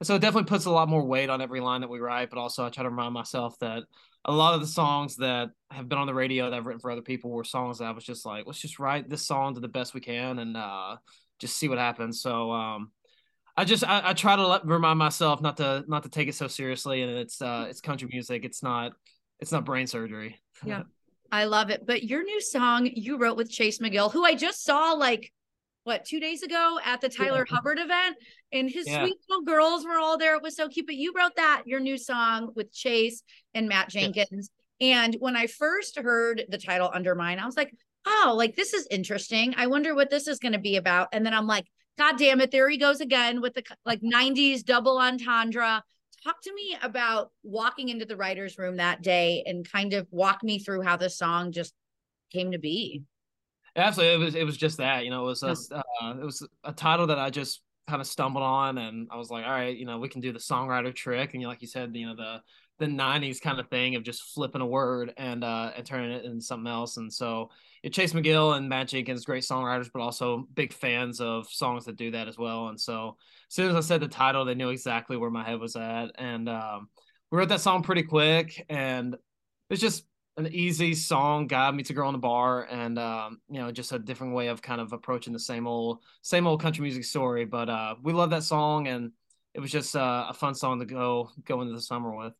and 0.00 0.06
so 0.06 0.16
it 0.16 0.18
definitely 0.18 0.50
puts 0.50 0.66
a 0.66 0.70
lot 0.70 0.90
more 0.90 1.02
weight 1.02 1.30
on 1.30 1.40
every 1.40 1.60
line 1.60 1.80
that 1.80 1.88
we 1.88 1.98
write. 1.98 2.28
But 2.28 2.38
also, 2.38 2.66
I 2.66 2.68
try 2.68 2.82
to 2.82 2.90
remind 2.90 3.14
myself 3.14 3.58
that 3.60 3.84
a 4.26 4.32
lot 4.32 4.52
of 4.52 4.60
the 4.60 4.66
songs 4.66 5.16
that 5.16 5.48
have 5.70 5.88
been 5.88 5.96
on 5.96 6.06
the 6.06 6.12
radio 6.12 6.50
that 6.50 6.56
I've 6.56 6.66
written 6.66 6.80
for 6.80 6.90
other 6.90 7.00
people 7.00 7.30
were 7.30 7.42
songs 7.42 7.78
that 7.78 7.86
I 7.86 7.92
was 7.92 8.04
just 8.04 8.26
like, 8.26 8.44
let's 8.46 8.60
just 8.60 8.78
write 8.78 9.08
this 9.08 9.24
song 9.24 9.54
to 9.54 9.60
the 9.60 9.68
best 9.68 9.94
we 9.94 10.00
can 10.02 10.38
and 10.38 10.58
uh, 10.58 10.96
just 11.38 11.56
see 11.56 11.68
what 11.68 11.78
happens. 11.78 12.20
So 12.20 12.50
um, 12.52 12.90
I 13.56 13.64
just 13.64 13.84
I, 13.84 14.10
I 14.10 14.12
try 14.12 14.36
to 14.36 14.46
let, 14.46 14.66
remind 14.66 14.98
myself 14.98 15.40
not 15.40 15.56
to 15.58 15.84
not 15.88 16.04
to 16.04 16.08
take 16.08 16.28
it 16.28 16.34
so 16.34 16.46
seriously. 16.46 17.02
And 17.02 17.12
it's 17.12 17.42
uh, 17.42 17.66
it's 17.68 17.80
country 17.80 18.08
music. 18.10 18.44
It's 18.44 18.62
not 18.62 18.92
it's 19.40 19.52
not 19.52 19.64
brain 19.64 19.86
surgery. 19.86 20.38
Yeah. 20.64 20.82
I 21.30 21.44
love 21.44 21.70
it. 21.70 21.86
But 21.86 22.02
your 22.02 22.24
new 22.24 22.40
song 22.40 22.90
you 22.92 23.16
wrote 23.16 23.36
with 23.36 23.48
Chase 23.50 23.78
McGill, 23.78 24.10
who 24.10 24.24
I 24.24 24.34
just 24.34 24.64
saw 24.64 24.92
like 24.92 25.32
what 25.84 26.04
two 26.04 26.18
days 26.20 26.42
ago 26.42 26.80
at 26.84 27.00
the 27.00 27.08
Tyler 27.08 27.46
yeah. 27.48 27.54
Hubbard 27.54 27.78
event, 27.78 28.16
and 28.52 28.68
his 28.68 28.88
yeah. 28.88 29.02
sweet 29.02 29.16
little 29.28 29.44
girls 29.44 29.84
were 29.84 29.98
all 29.98 30.18
there. 30.18 30.34
It 30.34 30.42
was 30.42 30.56
so 30.56 30.68
cute. 30.68 30.86
But 30.86 30.96
you 30.96 31.12
wrote 31.16 31.36
that 31.36 31.62
your 31.66 31.80
new 31.80 31.96
song 31.96 32.52
with 32.56 32.72
Chase 32.72 33.22
and 33.54 33.68
Matt 33.68 33.90
Jenkins. 33.90 34.50
Yeah. 34.78 35.04
And 35.04 35.16
when 35.20 35.36
I 35.36 35.46
first 35.46 35.98
heard 35.98 36.44
the 36.48 36.58
title 36.58 36.90
Undermine, 36.92 37.38
I 37.38 37.46
was 37.46 37.56
like, 37.56 37.72
oh, 38.08 38.34
like 38.36 38.56
this 38.56 38.74
is 38.74 38.86
interesting. 38.90 39.54
I 39.56 39.66
wonder 39.66 39.94
what 39.94 40.10
this 40.10 40.26
is 40.26 40.38
going 40.38 40.52
to 40.52 40.58
be 40.58 40.76
about. 40.76 41.08
And 41.12 41.24
then 41.24 41.34
I'm 41.34 41.46
like, 41.46 41.66
God 41.98 42.16
damn 42.16 42.40
it, 42.40 42.50
there 42.50 42.68
he 42.68 42.78
goes 42.78 43.00
again 43.00 43.40
with 43.40 43.54
the 43.54 43.62
like 43.84 44.00
90s 44.00 44.64
double 44.64 44.98
entendre. 44.98 45.82
Talk 46.24 46.42
to 46.42 46.54
me 46.54 46.76
about 46.82 47.30
walking 47.42 47.88
into 47.88 48.04
the 48.04 48.16
writer's 48.16 48.58
room 48.58 48.76
that 48.76 49.02
day 49.02 49.44
and 49.46 49.70
kind 49.70 49.92
of 49.92 50.06
walk 50.10 50.42
me 50.42 50.58
through 50.58 50.82
how 50.82 50.96
the 50.96 51.10
song 51.10 51.52
just 51.52 51.74
came 52.32 52.52
to 52.52 52.58
be. 52.58 53.02
Absolutely, 53.76 54.14
it 54.14 54.24
was 54.24 54.34
it 54.34 54.44
was 54.44 54.56
just 54.56 54.78
that 54.78 55.04
you 55.04 55.10
know 55.10 55.22
it 55.22 55.26
was 55.26 55.42
a, 55.44 55.54
uh, 55.72 56.14
it 56.20 56.24
was 56.24 56.46
a 56.64 56.72
title 56.72 57.06
that 57.08 57.18
I 57.18 57.30
just 57.30 57.62
kind 57.88 58.00
of 58.00 58.08
stumbled 58.08 58.42
on, 58.42 58.78
and 58.78 59.08
I 59.10 59.16
was 59.16 59.30
like, 59.30 59.44
all 59.44 59.52
right, 59.52 59.76
you 59.76 59.86
know, 59.86 59.98
we 59.98 60.08
can 60.08 60.20
do 60.20 60.32
the 60.32 60.40
songwriter 60.40 60.92
trick, 60.92 61.32
and 61.32 61.40
you 61.40 61.46
know, 61.46 61.50
like 61.50 61.62
you 61.62 61.68
said, 61.68 61.94
you 61.94 62.06
know, 62.06 62.16
the 62.16 62.40
the 62.78 62.86
'90s 62.86 63.40
kind 63.40 63.60
of 63.60 63.68
thing 63.68 63.96
of 63.96 64.02
just 64.02 64.22
flipping 64.34 64.60
a 64.60 64.66
word 64.66 65.12
and 65.16 65.44
uh 65.44 65.72
and 65.76 65.84
turning 65.84 66.12
it 66.12 66.24
into 66.24 66.40
something 66.40 66.70
else, 66.70 66.96
and 66.96 67.12
so 67.12 67.50
Chase 67.90 68.12
McGill 68.12 68.56
and 68.56 68.68
Matt 68.68 68.88
Jenkins, 68.88 69.24
great 69.24 69.44
songwriters, 69.44 69.88
but 69.92 70.02
also 70.02 70.46
big 70.54 70.72
fans 70.72 71.20
of 71.20 71.48
songs 71.48 71.84
that 71.84 71.96
do 71.96 72.10
that 72.10 72.28
as 72.28 72.38
well, 72.38 72.68
and 72.68 72.80
so 72.80 73.16
as 73.48 73.54
soon 73.54 73.70
as 73.70 73.76
I 73.76 73.80
said 73.80 74.00
the 74.00 74.08
title, 74.08 74.44
they 74.44 74.54
knew 74.54 74.70
exactly 74.70 75.16
where 75.16 75.30
my 75.30 75.44
head 75.44 75.60
was 75.60 75.76
at, 75.76 76.08
and 76.16 76.48
um, 76.48 76.88
we 77.30 77.38
wrote 77.38 77.48
that 77.50 77.60
song 77.60 77.82
pretty 77.82 78.02
quick, 78.02 78.64
and 78.68 79.16
it's 79.70 79.80
just 79.80 80.04
an 80.38 80.46
easy 80.52 80.94
song 80.94 81.48
guy 81.48 81.70
meets 81.72 81.90
a 81.90 81.92
girl 81.92 82.08
in 82.08 82.14
a 82.14 82.18
bar 82.18 82.62
and 82.70 82.96
um, 82.96 83.40
you 83.50 83.58
know 83.58 83.72
just 83.72 83.92
a 83.92 83.98
different 83.98 84.34
way 84.34 84.46
of 84.46 84.62
kind 84.62 84.80
of 84.80 84.92
approaching 84.92 85.32
the 85.32 85.38
same 85.38 85.66
old 85.66 85.98
same 86.22 86.46
old 86.46 86.62
country 86.62 86.82
music 86.82 87.04
story. 87.04 87.44
But 87.44 87.68
uh, 87.68 87.96
we 88.02 88.12
love 88.12 88.30
that 88.30 88.44
song 88.44 88.86
and 88.86 89.10
it 89.54 89.60
was 89.60 89.72
just 89.72 89.96
uh, 89.96 90.26
a 90.28 90.34
fun 90.34 90.54
song 90.54 90.78
to 90.78 90.86
go 90.86 91.30
go 91.44 91.60
into 91.60 91.74
the 91.74 91.80
summer 91.80 92.14
with 92.16 92.34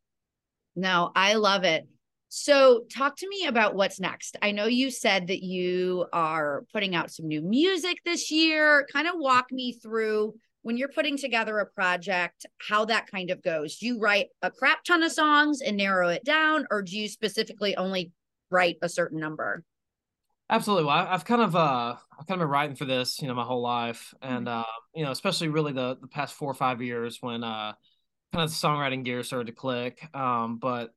no 0.79 1.11
i 1.15 1.35
love 1.35 1.65
it 1.65 1.87
so 2.31 2.85
talk 2.95 3.17
to 3.17 3.29
me 3.29 3.47
about 3.47 3.75
what's 3.75 4.01
next 4.01 4.37
i 4.43 4.51
know 4.51 4.67
you 4.67 4.91
said 4.91 5.27
that 5.27 5.43
you 5.43 6.07
are 6.13 6.65
putting 6.73 6.95
out 6.95 7.11
some 7.11 7.27
new 7.27 7.41
music 7.43 7.99
this 8.05 8.31
year 8.31 8.87
kind 8.93 9.09
of 9.09 9.15
walk 9.17 9.51
me 9.51 9.73
through 9.73 10.35
when 10.63 10.77
you're 10.77 10.89
putting 10.89 11.17
together 11.17 11.59
a 11.61 11.67
project, 11.67 12.45
how 12.59 12.85
that 12.85 13.07
kind 13.11 13.31
of 13.31 13.43
goes. 13.43 13.79
Do 13.79 13.87
you 13.87 13.99
write 13.99 14.27
a 14.43 14.51
crap 14.51 14.85
ton 14.85 15.03
of 15.03 15.13
songs 15.13 15.61
and 15.61 15.77
narrow 15.77 16.09
it 16.09 16.25
down, 16.25 16.67
or 16.71 16.83
do 16.83 16.99
you 16.99 17.09
specifically 17.09 17.77
only 17.77 18.13
write 18.51 18.77
a 18.83 18.89
certain 18.89 19.21
number? 19.21 19.65
Absolutely. 20.51 20.85
Well, 20.85 20.95
I've 20.97 21.25
kind 21.25 21.43
of 21.43 21.55
uh, 21.55 21.97
I've 22.19 22.27
kind 22.27 22.41
of 22.41 22.45
been 22.47 22.51
writing 22.51 22.77
for 22.77 22.87
this, 22.87 23.21
you 23.21 23.29
know, 23.29 23.35
my 23.35 23.45
whole 23.45 23.63
life, 23.63 24.15
and 24.23 24.49
uh, 24.49 24.65
you 24.95 25.05
know, 25.05 25.11
especially 25.11 25.49
really 25.49 25.73
the 25.73 25.97
the 26.01 26.09
past 26.09 26.35
four 26.35 26.51
or 26.51 26.55
five 26.55 26.83
years 26.83 27.19
when 27.21 27.45
uh, 27.45 27.75
kind 28.33 28.45
of 28.45 28.51
the 28.51 28.57
songwriting 28.57 29.05
gear 29.05 29.23
started 29.23 29.47
to 29.47 29.53
click. 29.53 30.09
Um, 30.15 30.59
but 30.59 30.91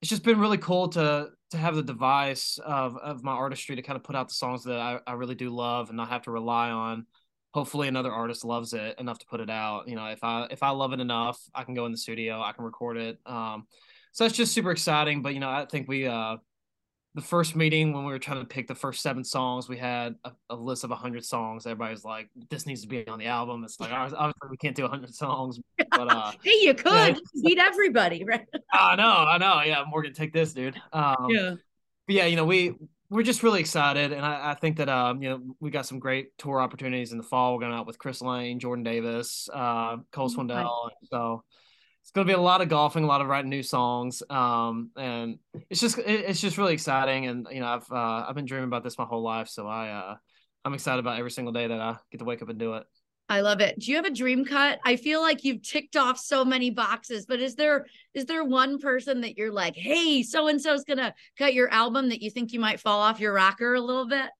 it's 0.00 0.10
just 0.10 0.22
been 0.22 0.38
really 0.38 0.58
cool 0.58 0.88
to 0.90 1.30
to 1.50 1.56
have 1.56 1.76
the 1.76 1.82
device 1.82 2.58
of 2.64 2.96
of 2.96 3.22
my 3.22 3.32
artistry 3.32 3.76
to 3.76 3.82
kind 3.82 3.96
of 3.96 4.02
put 4.02 4.16
out 4.16 4.28
the 4.28 4.34
songs 4.34 4.64
that 4.64 4.78
I, 4.78 4.98
I 5.06 5.12
really 5.14 5.34
do 5.34 5.50
love 5.50 5.88
and 5.88 5.96
not 5.96 6.08
have 6.08 6.22
to 6.22 6.30
rely 6.30 6.70
on 6.70 7.06
hopefully 7.56 7.88
another 7.88 8.12
artist 8.12 8.44
loves 8.44 8.74
it 8.74 9.00
enough 9.00 9.18
to 9.18 9.24
put 9.24 9.40
it 9.40 9.48
out. 9.48 9.88
You 9.88 9.96
know, 9.96 10.04
if 10.08 10.22
I 10.22 10.46
if 10.50 10.62
I 10.62 10.70
love 10.70 10.92
it 10.92 11.00
enough, 11.00 11.40
I 11.54 11.64
can 11.64 11.72
go 11.72 11.86
in 11.86 11.92
the 11.92 11.96
studio, 11.96 12.42
I 12.42 12.52
can 12.52 12.66
record 12.66 12.98
it. 12.98 13.18
Um, 13.24 13.66
so 14.12 14.24
that's 14.24 14.36
just 14.36 14.52
super 14.52 14.70
exciting. 14.70 15.22
But 15.22 15.32
you 15.32 15.40
know, 15.40 15.48
I 15.48 15.64
think 15.64 15.88
we 15.88 16.06
uh, 16.06 16.36
the 17.16 17.22
first 17.22 17.56
meeting 17.56 17.94
when 17.94 18.04
we 18.04 18.12
were 18.12 18.18
trying 18.18 18.40
to 18.40 18.44
pick 18.44 18.68
the 18.68 18.74
first 18.74 19.00
seven 19.00 19.24
songs, 19.24 19.70
we 19.70 19.78
had 19.78 20.16
a, 20.26 20.32
a 20.50 20.54
list 20.54 20.84
of 20.84 20.90
hundred 20.90 21.24
songs. 21.24 21.66
Everybody's 21.66 22.04
like, 22.04 22.28
"This 22.50 22.66
needs 22.66 22.82
to 22.82 22.88
be 22.88 23.08
on 23.08 23.18
the 23.18 23.24
album." 23.24 23.64
It's 23.64 23.80
like 23.80 23.90
obviously 23.90 24.32
we 24.50 24.58
can't 24.58 24.76
do 24.76 24.86
hundred 24.86 25.14
songs, 25.14 25.58
but 25.78 26.12
uh, 26.12 26.32
hey, 26.44 26.58
you 26.60 26.74
could 26.74 27.16
yeah, 27.16 27.42
beat 27.42 27.58
everybody, 27.58 28.22
right? 28.22 28.46
I 28.72 28.96
know, 28.96 29.08
I 29.08 29.38
know. 29.38 29.62
Yeah, 29.62 29.82
Morgan, 29.88 30.12
take 30.12 30.34
this, 30.34 30.52
dude. 30.52 30.78
Um, 30.92 31.26
yeah. 31.30 31.54
Yeah, 32.06 32.26
you 32.26 32.36
know, 32.36 32.44
we 32.44 32.74
we're 33.08 33.22
just 33.22 33.42
really 33.42 33.60
excited, 33.60 34.12
and 34.12 34.24
I, 34.24 34.50
I, 34.50 34.54
think 34.54 34.76
that 34.76 34.90
um, 34.90 35.22
you 35.22 35.30
know 35.30 35.40
we 35.58 35.70
got 35.70 35.86
some 35.86 35.98
great 35.98 36.36
tour 36.36 36.60
opportunities 36.60 37.12
in 37.12 37.18
the 37.18 37.24
fall. 37.24 37.54
We're 37.54 37.60
going 37.60 37.72
out 37.72 37.86
with 37.86 37.98
Chris 37.98 38.20
Lane, 38.20 38.60
Jordan 38.60 38.84
Davis, 38.84 39.48
uh, 39.52 39.96
Cole. 40.12 40.28
Swindell, 40.28 40.90
so 41.10 41.42
it's 42.06 42.12
going 42.12 42.24
to 42.24 42.32
be 42.32 42.38
a 42.38 42.40
lot 42.40 42.60
of 42.60 42.68
golfing, 42.68 43.02
a 43.02 43.06
lot 43.08 43.20
of 43.20 43.26
writing 43.26 43.50
new 43.50 43.64
songs, 43.64 44.22
um, 44.30 44.90
and 44.96 45.40
it's 45.68 45.80
just 45.80 45.98
it's 45.98 46.40
just 46.40 46.56
really 46.56 46.72
exciting. 46.72 47.26
And 47.26 47.48
you 47.50 47.58
know 47.58 47.66
I've 47.66 47.90
uh, 47.90 48.26
I've 48.28 48.36
been 48.36 48.44
dreaming 48.44 48.68
about 48.68 48.84
this 48.84 48.96
my 48.96 49.04
whole 49.04 49.22
life, 49.22 49.48
so 49.48 49.66
I 49.66 49.88
uh, 49.88 50.14
I'm 50.64 50.72
excited 50.72 51.00
about 51.00 51.18
every 51.18 51.32
single 51.32 51.52
day 51.52 51.66
that 51.66 51.80
I 51.80 51.96
get 52.12 52.18
to 52.18 52.24
wake 52.24 52.42
up 52.42 52.48
and 52.48 52.60
do 52.60 52.74
it. 52.74 52.84
I 53.28 53.40
love 53.40 53.60
it. 53.60 53.80
Do 53.80 53.90
you 53.90 53.96
have 53.96 54.04
a 54.04 54.14
dream 54.14 54.44
cut? 54.44 54.78
I 54.84 54.94
feel 54.94 55.20
like 55.20 55.42
you've 55.42 55.62
ticked 55.62 55.96
off 55.96 56.16
so 56.16 56.44
many 56.44 56.70
boxes, 56.70 57.26
but 57.26 57.40
is 57.40 57.56
there 57.56 57.86
is 58.14 58.26
there 58.26 58.44
one 58.44 58.78
person 58.78 59.22
that 59.22 59.36
you're 59.36 59.50
like, 59.50 59.74
hey, 59.74 60.22
so 60.22 60.46
and 60.46 60.62
so's 60.62 60.84
gonna 60.84 61.12
cut 61.36 61.54
your 61.54 61.68
album 61.70 62.10
that 62.10 62.22
you 62.22 62.30
think 62.30 62.52
you 62.52 62.60
might 62.60 62.78
fall 62.78 63.00
off 63.00 63.18
your 63.18 63.32
rocker 63.32 63.74
a 63.74 63.80
little 63.80 64.06
bit? 64.06 64.30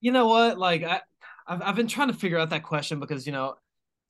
You 0.00 0.12
know 0.12 0.28
what? 0.28 0.58
Like 0.58 0.84
I, 0.84 1.00
I've 1.44 1.60
I've 1.60 1.76
been 1.76 1.88
trying 1.88 2.06
to 2.06 2.14
figure 2.14 2.38
out 2.38 2.50
that 2.50 2.62
question 2.62 3.00
because 3.00 3.26
you 3.26 3.32
know, 3.32 3.56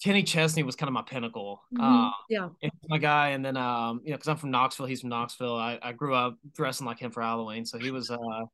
Kenny 0.02 0.22
Chesney 0.22 0.62
was 0.62 0.76
kind 0.76 0.88
of 0.88 0.94
my 0.94 1.02
pinnacle. 1.02 1.62
Mm-hmm. 1.72 1.82
Um, 1.82 2.12
yeah, 2.28 2.48
my 2.88 2.98
guy, 2.98 3.30
and 3.30 3.44
then 3.44 3.56
um, 3.56 4.00
you 4.04 4.10
know, 4.10 4.16
because 4.16 4.28
I'm 4.28 4.36
from 4.36 4.50
Knoxville, 4.50 4.86
he's 4.86 5.00
from 5.00 5.10
Knoxville. 5.10 5.56
I, 5.56 5.78
I 5.82 5.92
grew 5.92 6.14
up 6.14 6.36
dressing 6.54 6.86
like 6.86 6.98
him 6.98 7.10
for 7.10 7.22
Halloween, 7.22 7.64
so 7.64 7.78
he 7.78 7.90
was 7.90 8.10
uh 8.10 8.44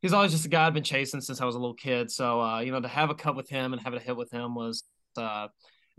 he's 0.00 0.12
always 0.12 0.30
just 0.30 0.46
a 0.46 0.48
guy 0.48 0.66
I've 0.66 0.74
been 0.74 0.84
chasing 0.84 1.20
since 1.20 1.40
I 1.40 1.44
was 1.44 1.54
a 1.54 1.58
little 1.58 1.74
kid. 1.74 2.10
So 2.10 2.40
uh, 2.40 2.60
you 2.60 2.70
know, 2.70 2.80
to 2.80 2.88
have 2.88 3.10
a 3.10 3.14
cut 3.14 3.36
with 3.36 3.48
him 3.48 3.72
and 3.72 3.82
have 3.82 3.94
a 3.94 3.98
hit 3.98 4.16
with 4.16 4.30
him 4.30 4.54
was 4.54 4.84
uh, 5.16 5.48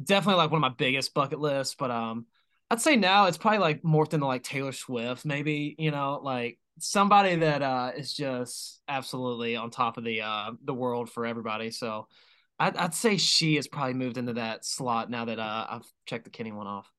definitely 0.02 0.38
like 0.38 0.52
one 0.52 0.64
of 0.64 0.72
my 0.72 0.76
biggest 0.76 1.14
bucket 1.14 1.40
lists. 1.40 1.76
But 1.78 1.92
um, 1.92 2.26
I'd 2.72 2.82
say 2.82 2.96
now 2.96 3.26
it's 3.26 3.38
probably 3.38 3.60
like 3.60 3.82
morphed 3.82 4.14
into 4.14 4.26
like 4.26 4.44
Taylor 4.44 4.72
Swift, 4.72 5.26
maybe 5.26 5.76
you 5.78 5.92
know, 5.92 6.20
like 6.24 6.60
somebody 6.80 7.36
that 7.38 7.62
uh 7.62 7.92
is 7.98 8.14
just 8.14 8.82
absolutely 8.88 9.56
on 9.56 9.72
top 9.72 9.98
of 9.98 10.04
the 10.04 10.22
uh 10.22 10.52
the 10.64 10.74
world 10.74 11.10
for 11.10 11.26
everybody. 11.26 11.72
So 11.72 12.08
I'd, 12.60 12.76
I'd 12.76 12.94
say 12.94 13.18
she 13.18 13.56
has 13.56 13.68
probably 13.68 13.94
moved 13.94 14.18
into 14.18 14.34
that 14.34 14.66
slot 14.66 15.10
now 15.10 15.26
that 15.26 15.40
uh 15.40 15.68
I've 15.70 15.86
checked 16.06 16.26
the 16.26 16.30
Kenny 16.30 16.52
one 16.52 16.68
off. 16.68 16.92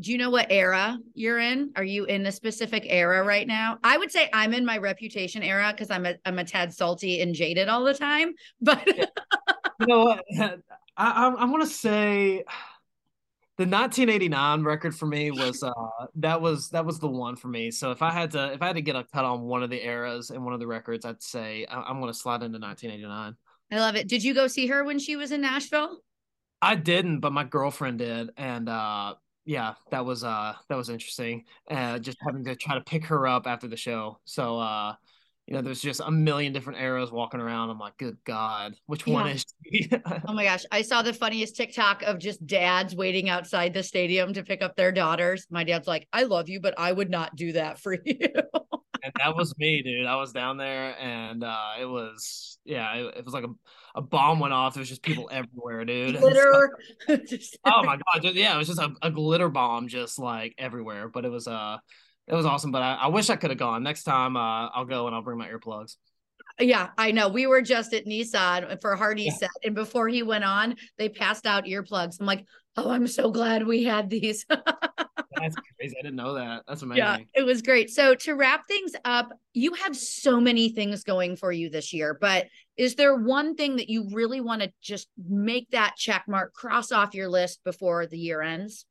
Do 0.00 0.10
you 0.10 0.18
know 0.18 0.30
what 0.30 0.48
era 0.50 0.98
you're 1.14 1.38
in? 1.38 1.72
Are 1.76 1.84
you 1.84 2.06
in 2.06 2.26
a 2.26 2.32
specific 2.32 2.84
era 2.86 3.22
right 3.22 3.46
now? 3.46 3.78
I 3.84 3.98
would 3.98 4.10
say 4.10 4.28
I'm 4.32 4.52
in 4.52 4.64
my 4.64 4.78
reputation 4.78 5.42
era 5.42 5.72
because 5.72 5.90
I'm 5.90 6.06
a 6.06 6.14
I'm 6.24 6.38
a 6.38 6.44
tad 6.44 6.72
salty 6.72 7.20
and 7.20 7.34
jaded 7.34 7.68
all 7.68 7.84
the 7.84 7.94
time. 7.94 8.34
But 8.60 8.86
you 8.86 9.86
know 9.86 10.04
what? 10.04 10.24
I 10.38 10.54
I, 10.96 11.28
I 11.28 11.44
want 11.44 11.62
to 11.62 11.68
say 11.68 12.42
the 13.58 13.64
1989 13.64 14.64
record 14.64 14.94
for 14.94 15.06
me 15.06 15.30
was 15.30 15.62
uh 15.62 15.72
that 16.16 16.40
was 16.40 16.70
that 16.70 16.84
was 16.84 16.98
the 16.98 17.08
one 17.08 17.36
for 17.36 17.48
me. 17.48 17.70
So 17.70 17.90
if 17.90 18.02
I 18.02 18.10
had 18.10 18.30
to 18.32 18.52
if 18.52 18.62
I 18.62 18.68
had 18.68 18.76
to 18.76 18.82
get 18.82 18.96
a 18.96 19.04
cut 19.04 19.24
on 19.24 19.42
one 19.42 19.62
of 19.62 19.70
the 19.70 19.84
eras 19.84 20.30
and 20.30 20.44
one 20.44 20.54
of 20.54 20.60
the 20.60 20.66
records, 20.66 21.04
I'd 21.04 21.22
say 21.22 21.64
I, 21.66 21.90
am 21.90 22.00
going 22.00 22.12
to 22.12 22.18
slide 22.18 22.42
into 22.42 22.58
1989. 22.58 23.36
I 23.70 23.78
love 23.78 23.96
it. 23.96 24.08
Did 24.08 24.22
you 24.22 24.34
go 24.34 24.46
see 24.46 24.66
her 24.68 24.84
when 24.84 24.98
she 24.98 25.16
was 25.16 25.32
in 25.32 25.40
Nashville? 25.40 25.98
I 26.62 26.74
didn't, 26.74 27.20
but 27.20 27.32
my 27.32 27.44
girlfriend 27.44 27.98
did, 27.98 28.30
and 28.36 28.68
uh 28.68 29.14
yeah, 29.44 29.74
that 29.90 30.04
was 30.04 30.24
uh 30.24 30.54
that 30.68 30.76
was 30.76 30.88
interesting. 30.88 31.44
Uh 31.70 31.98
just 31.98 32.18
having 32.24 32.44
to 32.44 32.56
try 32.56 32.74
to 32.74 32.80
pick 32.80 33.06
her 33.06 33.26
up 33.26 33.46
after 33.46 33.68
the 33.68 33.76
show. 33.76 34.18
So 34.24 34.58
uh 34.58 34.94
you 35.46 35.54
know, 35.54 35.62
there's 35.62 35.80
just 35.80 36.00
a 36.04 36.10
million 36.10 36.52
different 36.52 36.80
arrows 36.80 37.12
walking 37.12 37.38
around. 37.38 37.70
I'm 37.70 37.78
like, 37.78 37.96
good 37.98 38.16
God, 38.24 38.74
which 38.86 39.06
yeah. 39.06 39.14
one 39.14 39.28
is 39.28 39.44
oh 40.26 40.32
my 40.32 40.44
gosh. 40.44 40.64
I 40.72 40.82
saw 40.82 41.02
the 41.02 41.12
funniest 41.12 41.54
TikTok 41.56 42.02
of 42.02 42.18
just 42.18 42.44
dads 42.46 42.96
waiting 42.96 43.28
outside 43.28 43.72
the 43.72 43.84
stadium 43.84 44.32
to 44.32 44.42
pick 44.42 44.60
up 44.60 44.74
their 44.74 44.90
daughters. 44.90 45.46
My 45.48 45.62
dad's 45.62 45.86
like, 45.86 46.08
I 46.12 46.24
love 46.24 46.48
you, 46.48 46.60
but 46.60 46.74
I 46.76 46.90
would 46.90 47.10
not 47.10 47.36
do 47.36 47.52
that 47.52 47.78
for 47.78 47.96
you. 48.04 48.28
And 49.02 49.12
that 49.18 49.36
was 49.36 49.56
me, 49.58 49.82
dude. 49.82 50.06
I 50.06 50.16
was 50.16 50.32
down 50.32 50.56
there 50.56 50.98
and 51.00 51.44
uh 51.44 51.72
it 51.80 51.86
was 51.86 52.58
yeah, 52.64 52.94
it, 52.94 53.18
it 53.18 53.24
was 53.24 53.34
like 53.34 53.44
a, 53.44 53.98
a 53.98 54.02
bomb 54.02 54.40
went 54.40 54.52
off. 54.52 54.74
There 54.74 54.80
was 54.80 54.88
just 54.88 55.02
people 55.02 55.28
everywhere, 55.30 55.84
dude. 55.84 56.16
Glitter. 56.20 56.76
oh 57.64 57.82
my 57.84 57.96
god, 57.96 58.22
just, 58.22 58.34
yeah, 58.34 58.54
it 58.54 58.58
was 58.58 58.68
just 58.68 58.80
a, 58.80 58.92
a 59.02 59.10
glitter 59.10 59.48
bomb 59.48 59.88
just 59.88 60.18
like 60.18 60.54
everywhere. 60.58 61.08
But 61.08 61.24
it 61.24 61.30
was 61.30 61.46
uh 61.46 61.78
it 62.26 62.34
was 62.34 62.44
awesome, 62.44 62.72
but 62.72 62.82
I, 62.82 62.94
I 62.94 63.06
wish 63.06 63.30
I 63.30 63.36
could 63.36 63.50
have 63.50 63.58
gone. 63.58 63.82
Next 63.84 64.02
time, 64.02 64.36
uh, 64.36 64.68
I'll 64.68 64.84
go 64.84 65.06
and 65.06 65.14
I'll 65.14 65.22
bring 65.22 65.38
my 65.38 65.48
earplugs. 65.48 65.96
Yeah, 66.58 66.88
I 66.98 67.12
know. 67.12 67.28
We 67.28 67.46
were 67.46 67.62
just 67.62 67.92
at 67.92 68.06
Nissan 68.06 68.80
for 68.80 68.96
Hardy's 68.96 69.26
yeah. 69.26 69.48
set, 69.48 69.50
and 69.62 69.74
before 69.74 70.08
he 70.08 70.22
went 70.22 70.42
on, 70.42 70.76
they 70.98 71.08
passed 71.08 71.46
out 71.46 71.66
earplugs. 71.66 72.18
I'm 72.18 72.26
like, 72.26 72.44
oh, 72.76 72.90
I'm 72.90 73.06
so 73.06 73.30
glad 73.30 73.66
we 73.66 73.84
had 73.84 74.10
these. 74.10 74.44
That's 75.40 75.56
crazy. 75.78 75.96
I 75.98 76.02
didn't 76.02 76.16
know 76.16 76.34
that. 76.34 76.62
That's 76.66 76.82
amazing. 76.82 77.04
Yeah, 77.04 77.18
it 77.34 77.42
was 77.42 77.62
great. 77.62 77.90
So 77.90 78.14
to 78.14 78.34
wrap 78.34 78.66
things 78.66 78.92
up, 79.04 79.30
you 79.52 79.74
have 79.74 79.96
so 79.96 80.40
many 80.40 80.70
things 80.70 81.04
going 81.04 81.36
for 81.36 81.52
you 81.52 81.68
this 81.70 81.92
year, 81.92 82.16
but 82.20 82.46
is 82.76 82.94
there 82.94 83.16
one 83.16 83.54
thing 83.54 83.76
that 83.76 83.88
you 83.88 84.08
really 84.12 84.40
want 84.40 84.62
to 84.62 84.72
just 84.80 85.08
make 85.28 85.70
that 85.70 85.94
check 85.96 86.24
mark, 86.28 86.52
cross 86.52 86.92
off 86.92 87.14
your 87.14 87.28
list 87.28 87.60
before 87.64 88.06
the 88.06 88.18
year 88.18 88.42
ends? 88.42 88.84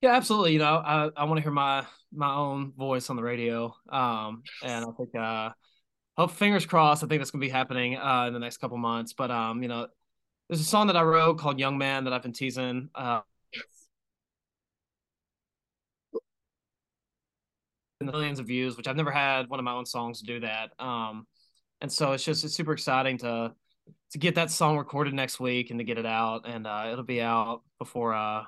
Yeah, 0.00 0.14
absolutely. 0.14 0.52
You 0.52 0.58
know, 0.58 0.76
I, 0.84 1.08
I 1.16 1.24
want 1.24 1.38
to 1.38 1.42
hear 1.42 1.52
my 1.52 1.86
my 2.12 2.34
own 2.34 2.72
voice 2.76 3.10
on 3.10 3.16
the 3.16 3.22
radio. 3.22 3.74
Um, 3.88 4.42
and 4.62 4.84
I 4.84 4.88
think 4.96 5.14
uh, 5.14 5.50
hope 6.16 6.32
fingers 6.32 6.66
crossed. 6.66 7.02
I 7.02 7.06
think 7.06 7.20
that's 7.20 7.30
gonna 7.30 7.40
be 7.40 7.48
happening 7.48 7.96
uh 7.96 8.26
in 8.26 8.34
the 8.34 8.38
next 8.38 8.58
couple 8.58 8.76
months. 8.76 9.12
But 9.12 9.30
um, 9.30 9.62
you 9.62 9.68
know, 9.68 9.86
there's 10.48 10.60
a 10.60 10.64
song 10.64 10.88
that 10.88 10.96
I 10.96 11.02
wrote 11.02 11.38
called 11.38 11.58
"Young 11.58 11.78
Man" 11.78 12.04
that 12.04 12.12
I've 12.12 12.22
been 12.22 12.32
teasing. 12.32 12.90
Uh, 12.94 13.20
millions 18.04 18.38
of 18.38 18.46
views, 18.46 18.76
which 18.76 18.86
I've 18.88 18.96
never 18.96 19.10
had 19.10 19.48
one 19.48 19.58
of 19.58 19.64
my 19.64 19.72
own 19.72 19.86
songs 19.86 20.20
do 20.20 20.40
that. 20.40 20.70
Um, 20.78 21.26
and 21.80 21.92
so 21.92 22.12
it's 22.12 22.24
just 22.24 22.44
it's 22.44 22.54
super 22.54 22.72
exciting 22.72 23.18
to 23.18 23.52
to 24.12 24.18
get 24.18 24.36
that 24.36 24.50
song 24.50 24.78
recorded 24.78 25.12
next 25.12 25.40
week 25.40 25.70
and 25.70 25.78
to 25.78 25.84
get 25.84 25.98
it 25.98 26.06
out, 26.06 26.42
and 26.46 26.66
uh, 26.66 26.88
it'll 26.92 27.04
be 27.04 27.20
out 27.20 27.62
before 27.78 28.14
uh 28.14 28.44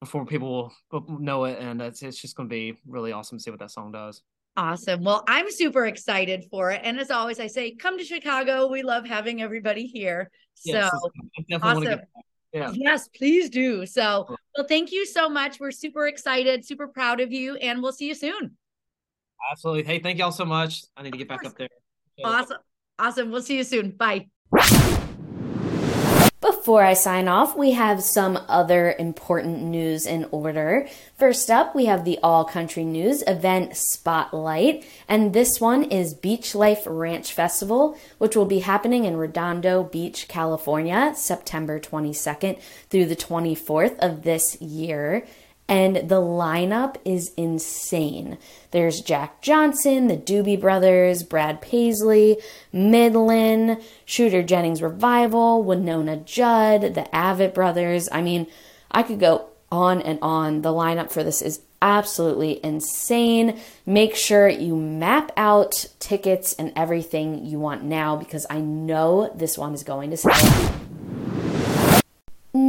before 0.00 0.24
people 0.24 0.72
know 1.08 1.44
it, 1.44 1.58
and 1.58 1.80
it's 1.80 2.02
it's 2.02 2.20
just 2.20 2.36
going 2.36 2.48
to 2.48 2.52
be 2.52 2.76
really 2.86 3.12
awesome 3.12 3.38
to 3.38 3.42
see 3.42 3.50
what 3.50 3.60
that 3.60 3.70
song 3.70 3.92
does. 3.92 4.22
Awesome. 4.56 5.04
Well, 5.04 5.22
I'm 5.28 5.50
super 5.50 5.86
excited 5.86 6.44
for 6.50 6.72
it, 6.72 6.80
and 6.82 6.98
as 6.98 7.10
always, 7.10 7.38
I 7.38 7.46
say, 7.46 7.74
come 7.74 7.98
to 7.98 8.04
Chicago. 8.04 8.66
We 8.66 8.82
love 8.82 9.06
having 9.06 9.42
everybody 9.42 9.86
here. 9.86 10.30
Yes, 10.64 10.90
so 10.90 11.10
awesome. 11.62 12.00
Yeah. 12.52 12.72
Yes, 12.74 13.08
please 13.08 13.48
do. 13.48 13.86
So, 13.86 14.26
well, 14.56 14.66
thank 14.66 14.90
you 14.90 15.06
so 15.06 15.28
much. 15.28 15.60
We're 15.60 15.70
super 15.70 16.08
excited, 16.08 16.64
super 16.64 16.88
proud 16.88 17.20
of 17.20 17.32
you, 17.32 17.54
and 17.56 17.80
we'll 17.80 17.92
see 17.92 18.08
you 18.08 18.14
soon. 18.14 18.56
Absolutely. 19.50 19.84
Hey, 19.84 19.98
thank 19.98 20.18
y'all 20.18 20.32
so 20.32 20.44
much. 20.44 20.84
I 20.96 21.02
need 21.02 21.12
to 21.12 21.18
get 21.18 21.28
back 21.28 21.44
up 21.44 21.56
there. 21.56 21.68
Awesome. 22.24 22.58
Awesome. 22.98 23.30
We'll 23.30 23.42
see 23.42 23.56
you 23.56 23.64
soon. 23.64 23.92
Bye. 23.92 24.28
Before 26.40 26.82
I 26.82 26.94
sign 26.94 27.26
off, 27.28 27.56
we 27.56 27.72
have 27.72 28.02
some 28.02 28.38
other 28.48 28.94
important 28.98 29.62
news 29.62 30.06
in 30.06 30.26
order. 30.30 30.88
First 31.18 31.50
up, 31.50 31.74
we 31.74 31.86
have 31.86 32.04
the 32.04 32.18
All 32.22 32.44
Country 32.44 32.84
News 32.84 33.22
event 33.26 33.76
Spotlight, 33.76 34.84
and 35.08 35.32
this 35.32 35.60
one 35.60 35.84
is 35.84 36.14
Beach 36.14 36.54
Life 36.54 36.82
Ranch 36.86 37.32
Festival, 37.32 37.98
which 38.18 38.36
will 38.36 38.46
be 38.46 38.60
happening 38.60 39.04
in 39.04 39.16
Redondo 39.16 39.82
Beach, 39.82 40.28
California, 40.28 41.12
September 41.14 41.80
22nd 41.80 42.60
through 42.88 43.06
the 43.06 43.16
24th 43.16 43.98
of 43.98 44.22
this 44.22 44.60
year 44.60 45.26
and 45.70 45.96
the 45.96 46.20
lineup 46.20 46.96
is 47.04 47.32
insane. 47.36 48.36
There's 48.72 49.00
Jack 49.00 49.40
Johnson, 49.40 50.08
the 50.08 50.16
Doobie 50.16 50.60
Brothers, 50.60 51.22
Brad 51.22 51.62
Paisley, 51.62 52.38
Midland, 52.72 53.80
Shooter 54.04 54.42
Jennings 54.42 54.82
Revival, 54.82 55.64
Wynonna 55.64 56.24
Judd, 56.24 56.94
the 56.94 57.08
Avett 57.14 57.54
Brothers. 57.54 58.08
I 58.10 58.20
mean, 58.20 58.48
I 58.90 59.04
could 59.04 59.20
go 59.20 59.48
on 59.70 60.02
and 60.02 60.18
on. 60.20 60.62
The 60.62 60.72
lineup 60.72 61.12
for 61.12 61.22
this 61.22 61.40
is 61.40 61.60
absolutely 61.80 62.62
insane. 62.64 63.60
Make 63.86 64.16
sure 64.16 64.48
you 64.48 64.74
map 64.74 65.30
out 65.36 65.86
tickets 66.00 66.52
and 66.54 66.72
everything 66.74 67.46
you 67.46 67.60
want 67.60 67.84
now 67.84 68.16
because 68.16 68.44
I 68.50 68.60
know 68.60 69.32
this 69.36 69.56
one 69.56 69.72
is 69.74 69.84
going 69.84 70.10
to 70.10 70.16
sell. 70.16 70.79